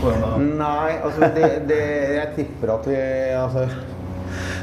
[0.03, 1.81] Nei, altså det, det,
[2.17, 2.95] jeg tipper at vi
[3.39, 3.65] altså,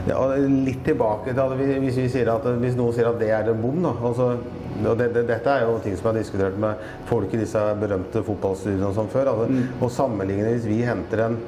[0.09, 3.31] ja, Litt tilbake til at vi, hvis, vi sier at, hvis noen sier at det
[3.37, 3.95] er en bom, da.
[4.11, 4.33] Altså,
[4.81, 8.23] og det, det, dette er jo ting som er diskutert med folk i disse berømte
[8.27, 9.33] fotballstudiene som før.
[9.35, 11.39] Altså, Å sammenligne hvis vi henter en,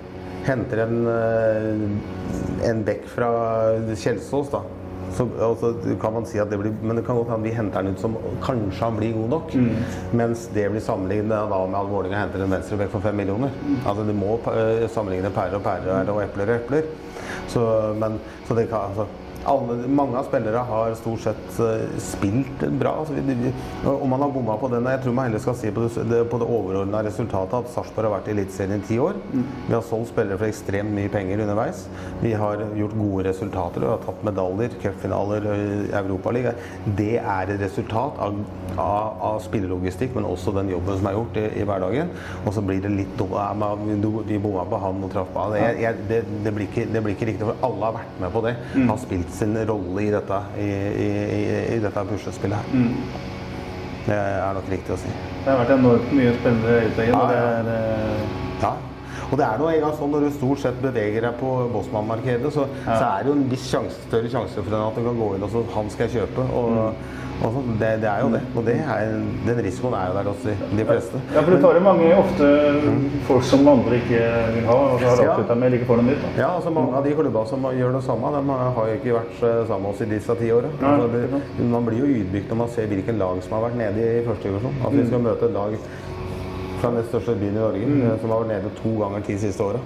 [0.47, 3.33] henter en, eh, en bekk fra
[3.93, 4.63] Kjelsås, da.
[5.17, 7.83] Så altså, kan man si at det blir Men det kan godt hende vi henter
[7.83, 9.57] han ut som kanskje han blir god nok.
[10.13, 13.51] Mens det blir sammenlignet da med at Vålerenga henter en venstrebekk for fem millioner.
[13.87, 16.89] Altså Du må eh, sammenligne pærer og pærer og epler og epler.
[17.49, 17.63] Så,
[17.99, 19.07] men, så det kan altså
[19.45, 22.95] alle, mange av spillere har stort sett eh, spilt bra.
[23.03, 23.53] Altså, vi,
[23.91, 26.41] om man har bomma på den Jeg tror man heller skal si på det, på
[26.41, 29.19] det overordna resultatet at Sarpsborg har vært i Eliteserien i ti år.
[29.33, 31.85] Vi har solgt spillere for ekstremt mye penger underveis.
[32.23, 33.85] Vi har gjort gode resultater.
[33.85, 36.55] Vi har tatt medaljer, cupfinaler, eh, Europaliga.
[36.87, 38.39] Det er et resultat av,
[38.77, 42.15] av, av spillelogistikk, men også den jobben som er gjort i, i hverdagen.
[42.45, 45.59] Og så blir det litt Vi bomma på han og traff på han.
[45.59, 48.35] Jeg, jeg, det, det, blir ikke, det blir ikke riktig, for alle har vært med
[48.35, 48.57] på det.
[48.89, 51.11] Har spilt sin rolle i dette, i, i,
[51.41, 51.43] i,
[51.77, 52.67] i dette puslespillet her.
[54.07, 55.13] Det er nok riktig å si.
[55.43, 57.23] Det har vært enormt mye spennende og det Ja,
[58.63, 58.73] Ja.
[59.33, 62.67] Og det er nå engang sånn når du stort sett beveger deg på Bosman-markedet, så,
[62.85, 65.47] så er det jo en viss sjans, større sjanse for at du kan gå inn
[65.47, 66.45] og så han skal jeg kjøpe.
[66.53, 66.75] Og,
[67.43, 68.43] og så, det, det er jo det.
[68.61, 69.15] Og det er,
[69.49, 71.23] den risikoen er jo der hos de, de fleste.
[71.33, 72.51] Ja, for du tar jo mange ofte
[73.31, 74.21] folk som andre ikke
[74.59, 75.33] vil ha, og så har Ja.
[75.33, 76.21] avslutta med like får dem ut.
[76.27, 76.31] Da.
[76.43, 79.43] Ja, altså Mange av de klubbene som gjør det samme, de har jo ikke vært
[79.49, 80.71] eh, sammen med oss i disse ti åra.
[80.93, 84.25] Altså, man blir jo ydmyk når man ser hvilken lag som har vært nede i
[84.29, 84.77] første divisjon.
[84.85, 85.79] Altså, vi skal møte et lag
[86.83, 88.01] fra den største byen i Norge mm.
[88.21, 89.83] som har vært nede to ganger de siste åra.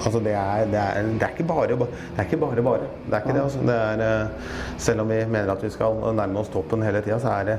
[0.00, 2.88] Altså, det, er, det, er, det er ikke bare det er ikke bare bare.
[3.06, 3.64] Det er ikke det, altså.
[3.68, 4.54] det er, eh,
[4.86, 7.58] selv om vi mener at vi skal nærme oss toppen hele tida, så er det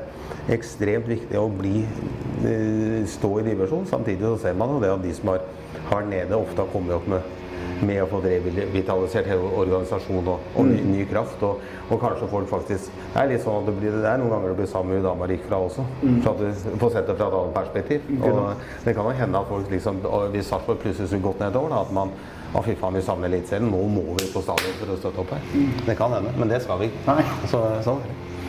[0.58, 3.86] ekstremt viktig å bli eh, stå i divisjon.
[3.90, 5.46] Samtidig så ser man jo det at de som har,
[5.92, 7.38] har nede, ofte har kommet opp med
[7.86, 11.42] med å få revitalisert hele organisasjonen og, og ny, ny kraft.
[11.46, 11.62] Og,
[11.92, 14.54] og kanskje folk faktisk Det er litt sånn at det, blir, det der noen ganger
[14.54, 15.88] det blir samme Udama gikk fra også.
[16.24, 18.12] For at du får sett det fra et annet perspektiv.
[18.22, 20.04] Og det kan jo hende at folk liksom
[20.36, 22.14] Hvis Sarpsborg plutselig skulle gått nedover, da, at man
[22.52, 23.70] å fy faen, vi savner Eliteserien.
[23.72, 25.46] Nå må vi på stadion for å støtte opp her.
[25.88, 27.16] Det kan hende, men det skal vi ikke.
[27.48, 28.41] Så, sånn er det.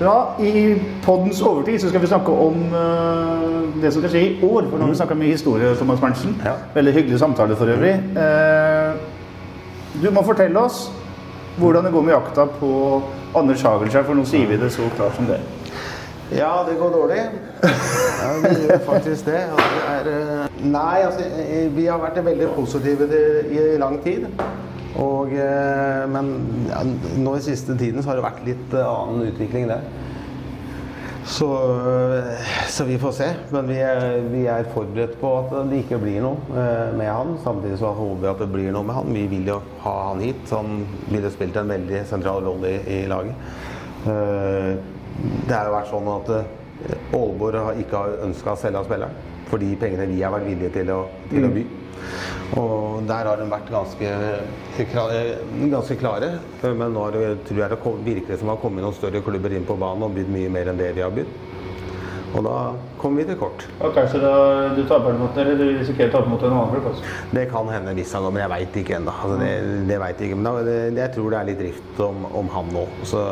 [0.00, 4.34] Ja, I poddens overtid så skal vi snakke om uh, det som skal skje i
[4.46, 4.68] år.
[4.70, 6.36] For nå har vi snakka mye historie, Thomas Berntsen.
[6.44, 6.54] Ja.
[6.74, 7.96] Veldig hyggelig samtale for øvrig.
[8.14, 8.94] Uh,
[10.02, 10.86] du må fortelle oss
[11.58, 12.70] hvordan det går med jakta på
[13.34, 15.40] Anders Hagelskjær, for nå sier vi det så klart som det.
[16.30, 17.22] Ja, det går dårlig.
[18.18, 19.40] Ja, det gjør faktisk det.
[19.56, 21.22] Det er, eh, nei, altså,
[21.74, 23.06] vi har vært veldig positive
[23.50, 24.26] i lang tid.
[24.96, 26.30] Og, eh, men
[26.70, 26.82] ja,
[27.20, 29.84] nå i siste tiden så har det vært litt eh, annen utvikling der.
[31.28, 31.48] Så,
[31.92, 33.28] eh, så vi får se.
[33.52, 36.64] Men vi er, vi er forberedt på at det ikke blir noe
[36.96, 37.36] med han.
[37.44, 39.12] Samtidig så håper vi at det blir noe med han.
[39.14, 40.46] Vi vil jo ha han hit.
[40.56, 43.36] Han ville spilt en veldig sentral rolle i, i laget.
[44.08, 46.30] Det har jo vært sånn at
[47.12, 50.72] Aalborg ikke har ønska å selge av spilleren for de pengene vi har vært villige
[50.76, 51.64] til å, til å by.
[52.58, 54.14] Og der har de vært ganske,
[55.70, 56.32] ganske klare.
[56.64, 57.04] Men nå
[57.48, 60.16] tror jeg det virker som det har kommet noen større klubber inn på banen og
[60.16, 61.36] bydd mye mer enn det vi har bydd.
[62.36, 62.54] Og da
[63.00, 63.64] kommer vi til kort.
[63.80, 64.32] Og kanskje da
[64.76, 67.04] du taper mot, eller du risikerer å tape mot en annen klubb også.
[67.32, 69.14] Det kan hende hvis han går, men jeg veit ikke ennå.
[69.14, 69.52] Altså, det,
[69.88, 70.40] det vet jeg ikke.
[70.40, 72.84] Men da, det, jeg tror det er litt drift om, om han nå.
[73.08, 73.24] Så,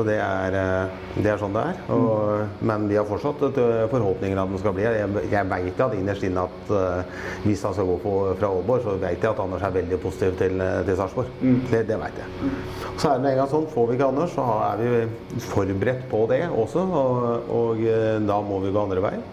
[0.00, 1.80] så det, er, eh, det er sånn det er.
[1.92, 3.58] Og, men vi har fortsatt
[3.92, 4.96] forhåpninger at den skal bli her.
[5.02, 8.84] Jeg, jeg veit at innerst inne at eh, hvis han skal gå på, fra Aalborg,
[8.86, 11.34] så veit jeg at Anders er veldig positiv til, eh, til Sarpsborg.
[11.70, 12.52] Det, det veit jeg.
[12.94, 16.24] Så er det en gang sånn, får vi ikke Anders, så er vi forberedt på
[16.32, 16.86] det også.
[17.02, 19.28] Og, og eh, da må vi gå andre veien.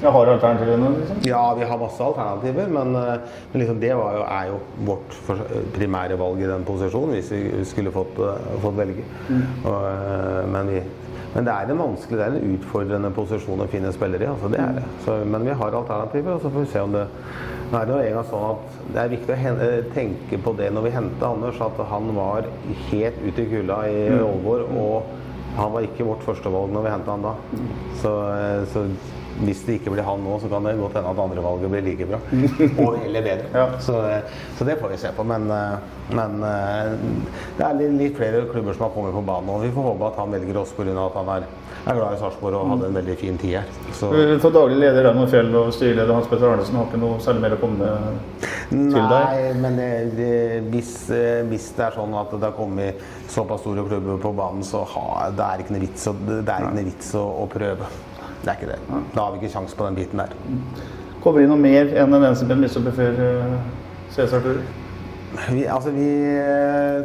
[0.00, 1.18] Jeg har alternativene, liksom.
[1.28, 5.18] ja, vi har masse alternativer, men, eh, men liksom det var jo, er jo vårt
[5.76, 9.04] primære valg i den posisjonen, hvis vi skulle fått, eh, fått velge.
[9.64, 10.80] Og, eh, men, vi,
[11.34, 14.30] men det er en vanskelig, det er en utfordrende posisjon å finne spillere i.
[14.32, 14.86] Altså det er det.
[15.04, 17.06] Så, men vi har alternativer, og så får vi se om det
[17.70, 20.52] Nå er det jo en gang sånn at det er viktig å hen- tenke på
[20.58, 22.48] det når vi henta Anders, at han var
[22.88, 25.04] helt ute i kulda i Aalborg, og
[25.54, 27.34] han var ikke vårt førstevalg når vi henta han da.
[28.00, 28.82] Så, eh, så
[29.38, 32.08] hvis det ikke blir han nå, så kan det godt hende at andrevalget blir like
[32.10, 32.20] bra.
[32.84, 33.48] Og eller bedre.
[33.54, 33.66] Ja.
[33.80, 35.24] Så, eh, så det får vi se på.
[35.24, 36.92] Men, eh, men eh,
[37.56, 40.10] det er litt, litt flere klubber som har kommet på banen, og vi får håpe
[40.10, 40.92] at han velger oss pga.
[41.06, 41.46] at han er,
[41.80, 43.70] er glad i Sarpsborg og hadde en veldig fin tid her.
[43.96, 44.10] Så,
[44.42, 47.56] For daglig leder Raymond Fjell og styreleder Hans Petter Arnesen har ikke noe særlig mer
[47.56, 47.94] å komme
[48.68, 49.08] til deg?
[49.14, 50.34] Nei, men det, det,
[50.74, 50.92] hvis,
[51.48, 53.00] hvis det er sånn at det har kommet
[53.30, 56.76] såpass store klubber på banen, så ha, det er ikke noe vits, det er ikke
[56.76, 57.90] noe vits å, å prøve.
[58.40, 58.80] Det er ikke det.
[59.14, 60.32] Da har vi ikke sjans på den biten der.
[61.20, 63.58] Kommer det inn noe mer enn en eneste Ben Lysebø før uh,
[64.14, 64.62] Cæsar-tur?
[65.50, 66.08] Vi, altså vi,
[66.40, 67.04] eh,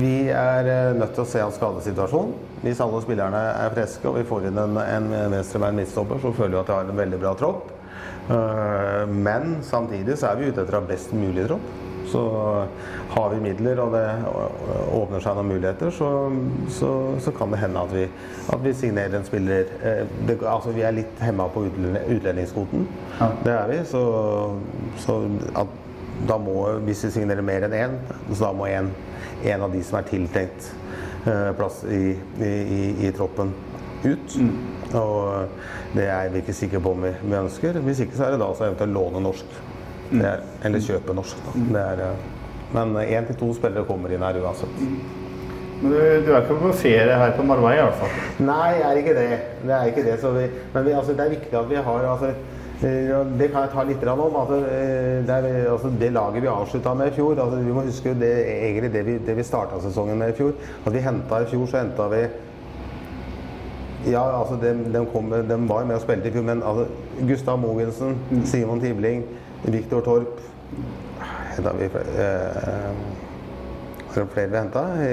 [0.00, 2.32] vi er eh, nødt til å se hans skadesituasjon.
[2.62, 6.54] Hvis alle spillerne er friske og vi får inn en, en venstrebein midtstopper, så føler
[6.54, 7.72] vi at vi har en veldig bra tropp.
[8.32, 11.66] Eh, Men samtidig så er vi ute etter å ha best mulig tropp.
[12.12, 12.22] Så
[13.12, 14.04] har vi midler og det
[14.92, 16.08] åpner seg noen muligheter, så,
[16.72, 16.90] så,
[17.22, 18.06] så kan det hende at vi,
[18.52, 22.86] at vi signerer en spiller eh, det, Altså vi er litt hemma på utlendingskvoten.
[23.18, 23.30] Ja.
[23.44, 23.80] Det er vi.
[23.88, 24.02] Så,
[25.04, 25.18] så
[25.58, 25.80] at,
[26.28, 26.56] da må,
[26.86, 27.98] hvis vi signerer mer enn én,
[28.30, 28.92] så da må en,
[29.48, 30.70] en av de som er tiltenkt
[31.26, 32.04] eh, plass i,
[32.38, 32.52] i,
[33.08, 33.54] i, troppen,
[34.04, 34.38] ut.
[34.98, 37.80] Og det er vi ikke sikre på om vi, vi ønsker.
[37.86, 39.60] Hvis ikke så er det da så eventuelt låne norsk.
[40.12, 41.42] Det er, eller kjøpe norsk.
[41.46, 41.58] Da.
[41.72, 42.30] Det er, eh,
[42.72, 44.80] men én til to spillere kommer inn her uansett.
[45.82, 48.18] Men du, du er ikke på ferie her på Marbella i hvert fall?
[48.46, 49.28] Nei, jeg er ikke det.
[49.64, 50.18] Det er ikke det.
[50.22, 50.44] Så vi,
[50.74, 52.30] men vi, altså, det er viktig at vi har altså,
[52.86, 53.10] eh,
[53.40, 54.22] det kan jeg ta litt om.
[54.44, 57.84] Altså, eh, det, er, altså, det laget vi avslutta med i fjor altså, Vi må
[57.88, 58.32] huske det,
[58.68, 60.54] egentlig det vi, det vi starta sesongen med i fjor.
[60.86, 62.24] At vi henta i fjor, så henta vi
[64.10, 66.86] ja, altså de, de, kom, de var med og spilte i fjor, men altså,
[67.28, 69.22] Gustav Mogensen, Simon Tibling,
[69.64, 70.40] Viktor Torp
[71.52, 72.92] Henta vi flere eh,
[74.12, 75.12] det flere vi henta i,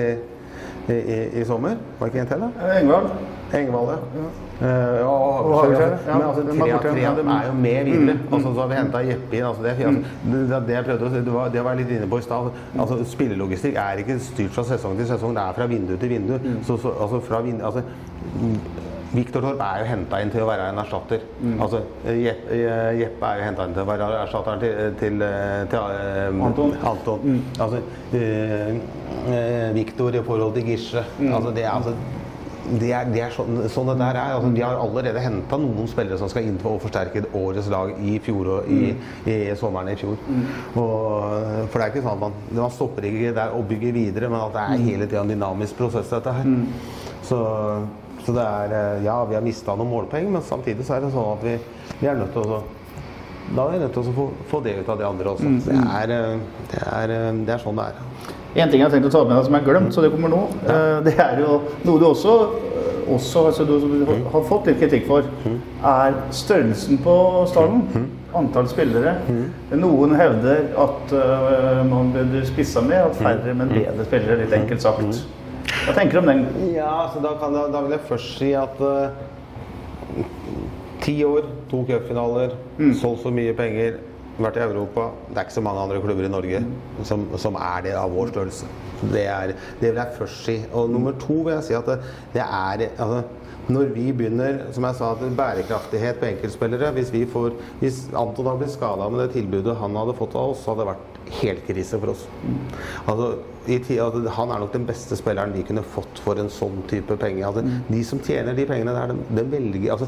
[0.91, 1.75] i, i, i sommer?
[1.99, 2.69] Var det ikke en til, da?
[2.79, 3.09] Engvald?
[3.55, 4.23] Engvald, ja.
[4.59, 6.17] Eh, ja, Og Hagerskjær, ja.
[6.17, 8.15] Men altså, tre, av- tre er jo med videre.
[8.17, 9.45] Mm, Altså, så har vi henta Jeppe inn.
[9.47, 12.09] Altså, det, altså, det, jeg prøvde å si, det var, det var jeg litt inne
[12.11, 12.49] på i stad.
[12.79, 15.35] Altså, spillelogistikk er ikke styrt fra sesong til sesong.
[15.39, 16.35] Det er fra vindu til vindu.
[16.43, 16.59] Mm.
[16.67, 17.85] Så, så, altså, fra vindu, altså,
[19.09, 21.23] Viktor Torp er jo henta inn til å være en erstatter.
[21.41, 21.55] Mm.
[21.65, 22.59] Altså, Jeppe,
[22.99, 25.25] Jeppe er jo henta inn til å være erstatteren til, til,
[25.71, 26.77] til, eh, Anton.
[26.91, 27.41] Anton.
[27.57, 27.81] Altså,
[28.19, 28.71] eh,
[29.33, 31.05] eh, Viktor i forhold til Gisle.
[31.29, 31.97] Altså, det altså
[32.69, 34.35] det er, det er sånn, sånn det der er.
[34.35, 38.17] Altså, de har allerede henta noen spillere som skal inn å forsterke årets lag i
[38.21, 38.91] fjor og i,
[39.25, 40.19] i sommeren i fjor.
[40.75, 40.83] Og,
[41.71, 44.43] for det er ikke sånn at man, man stopper ikke der og bygger videre, men
[44.43, 46.53] at det er hele tida en dynamisk prosess, dette her.
[47.25, 47.41] Så,
[48.29, 51.13] så det er eh, Ja, vi har mista noen målpoeng, men samtidig så er det
[51.15, 51.55] sånn at vi,
[51.99, 52.61] vi er nødt til å
[53.49, 55.51] da er vi nødt til å få, få det ut av de andre også.
[55.65, 58.03] Det, er, eh, det, er, eh, det er sånn det er.
[58.61, 60.29] En ting jeg har tenkt å ta med deg som er glemt, så det kommer
[60.29, 60.41] nå.
[60.67, 60.75] Ja.
[61.05, 61.55] Det er jo
[61.87, 62.35] noe du også,
[63.09, 65.25] også altså du du har fått litt kritikk for,
[65.81, 67.17] er størrelsen på
[67.49, 68.07] stallen.
[68.37, 69.15] Antall spillere.
[69.73, 71.13] Noen hevder at
[71.89, 75.23] man burde spissa med, at færre, men bedre spillere, litt enkelt sagt.
[75.89, 76.41] Hva tenker du om den?
[76.75, 79.09] Ja, altså, da, kan, da, da vil jeg først si at uh,
[81.01, 82.53] ti år, to cupfinaler,
[82.99, 83.97] solgt så mye penger,
[84.37, 85.07] vært i Europa.
[85.31, 86.61] Det er ikke så mange andre klubber i Norge
[87.09, 88.69] som, som er det av vår størrelse.
[89.01, 90.57] Det, er, det vil jeg først si.
[90.77, 91.97] Og nummer to vil jeg si at det,
[92.37, 93.23] det er altså,
[93.73, 95.11] når vi begynner, som jeg sa,
[95.41, 99.97] bærekraftighet på enkeltspillere Hvis, vi får, hvis Anton hadde blitt skada med det tilbudet han
[99.97, 102.25] hadde fått av oss, så hadde det vært helt krise for oss.
[103.07, 103.29] Altså,
[103.69, 106.81] i ti- altså, han er nok den beste spilleren vi kunne fått for en sånn
[106.89, 107.45] type penger.
[107.51, 110.07] Altså, De som tjener de pengene der, de, de velger altså,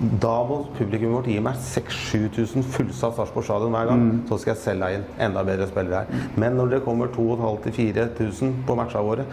[0.00, 4.62] Da må publikummet vårt gi meg 6000-7000 fullsatt Sarpsborg stadion hver gang, så skal jeg
[4.62, 6.30] selge inn enda bedre spillere her.
[6.40, 9.26] Men når det kommer 2500-4000 på matchene våre,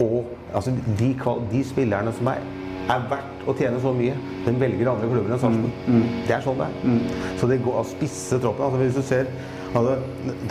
[0.00, 0.24] og
[0.56, 1.12] altså, de,
[1.52, 2.42] de spillerne som er
[2.90, 4.16] er verdt å tjene så mye.
[4.42, 6.06] Den velger andre klubber enn Sarpsborg.
[6.26, 7.34] Det er sånn det er.
[7.38, 8.64] Så det går å spisse troppen.
[8.66, 9.28] Altså, hvis du ser
[9.74, 9.94] altså,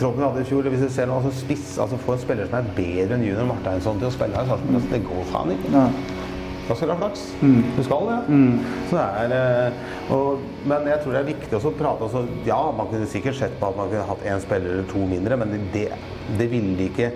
[0.00, 2.58] Troppen hadde i fjor, hvis du ser noe, altså, spiss, altså, Få en spiller som
[2.60, 5.54] er bedre enn junior Marteinsson til å spille her i Sarpsborg, altså, det går faen
[5.56, 5.84] ikke.
[6.70, 7.22] Da skal du ha flaks.
[7.42, 8.18] Du skal det.
[8.86, 12.20] Så det er, eh, og, men jeg tror det er viktig også å prate også,
[12.46, 15.38] Ja, man kunne sikkert sett på at man kunne hatt én spiller eller to mindre,
[15.40, 15.88] men det,
[16.38, 17.10] det ville ikke,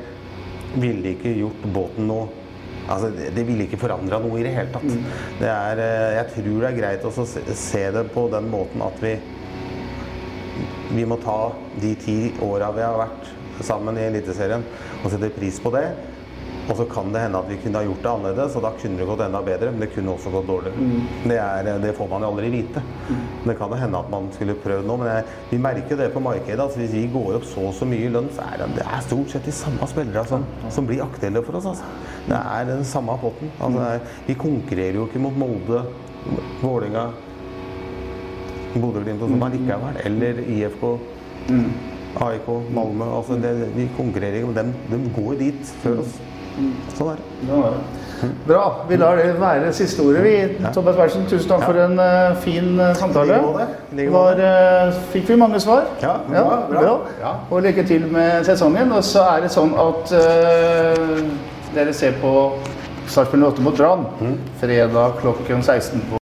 [0.75, 2.33] ville ikke gjort båten noe
[2.85, 4.91] Altså, det, ville ikke forandra noe i det hele tatt.
[5.39, 8.85] Det er, eh, jeg tror det er greit å se, se det på den måten
[8.85, 9.15] at vi
[10.95, 11.39] vi må ta
[11.83, 13.31] de ti åra vi har vært
[13.65, 14.65] sammen i Eliteserien
[15.03, 15.87] og sette pris på det.
[16.65, 18.97] Og så kan det hende at vi kunne ha gjort det annerledes, og da kunne
[18.97, 19.73] det gått enda bedre.
[19.73, 20.87] Men det kunne også gått dårligere.
[21.29, 22.81] Det, er, det får man jo aldri vite.
[23.45, 26.23] Det kan jo hende at man skulle prøvd noe, men jeg, vi merker det på
[26.25, 26.57] markedet.
[26.65, 28.87] Altså hvis vi går opp så og så mye i lønn, så er det, det
[28.87, 31.69] er stort sett de samme spillerne som, som blir aktuelle for oss.
[31.75, 31.93] Altså.
[32.31, 33.53] Det er den samme potten.
[33.59, 35.85] Altså, er, vi konkurrerer jo ikke mot Molde,
[36.63, 37.11] Vålerenga,
[38.83, 39.99] Bodø-Glimt og sånn allikevel.
[40.05, 40.85] Eller IFK.
[42.15, 43.09] AIK, Malmö.
[43.19, 44.73] Altså det, vi konkurrerer ikke med dem.
[44.91, 46.17] De går dit før oss.
[46.95, 47.49] Sånn er det.
[47.49, 48.29] Ja, ja.
[48.47, 48.61] Bra.
[48.89, 50.23] Vi lar det være siste ordet.
[50.25, 50.35] Vi,
[50.73, 53.41] Thomas Berntsen, tusen takk for en uh, fin eh, samtale.
[54.15, 55.91] Var, uh, fikk vi mange svar?
[56.01, 56.95] Ja, bra, bra.
[57.21, 57.35] Ja.
[57.51, 58.95] Og lykke til med sesongen.
[58.95, 60.15] Og så er det sånn at
[61.75, 62.35] dere ser på
[63.11, 64.39] Sarpsborg 8 mot Brann Mm.
[64.61, 66.24] fredag klokken 16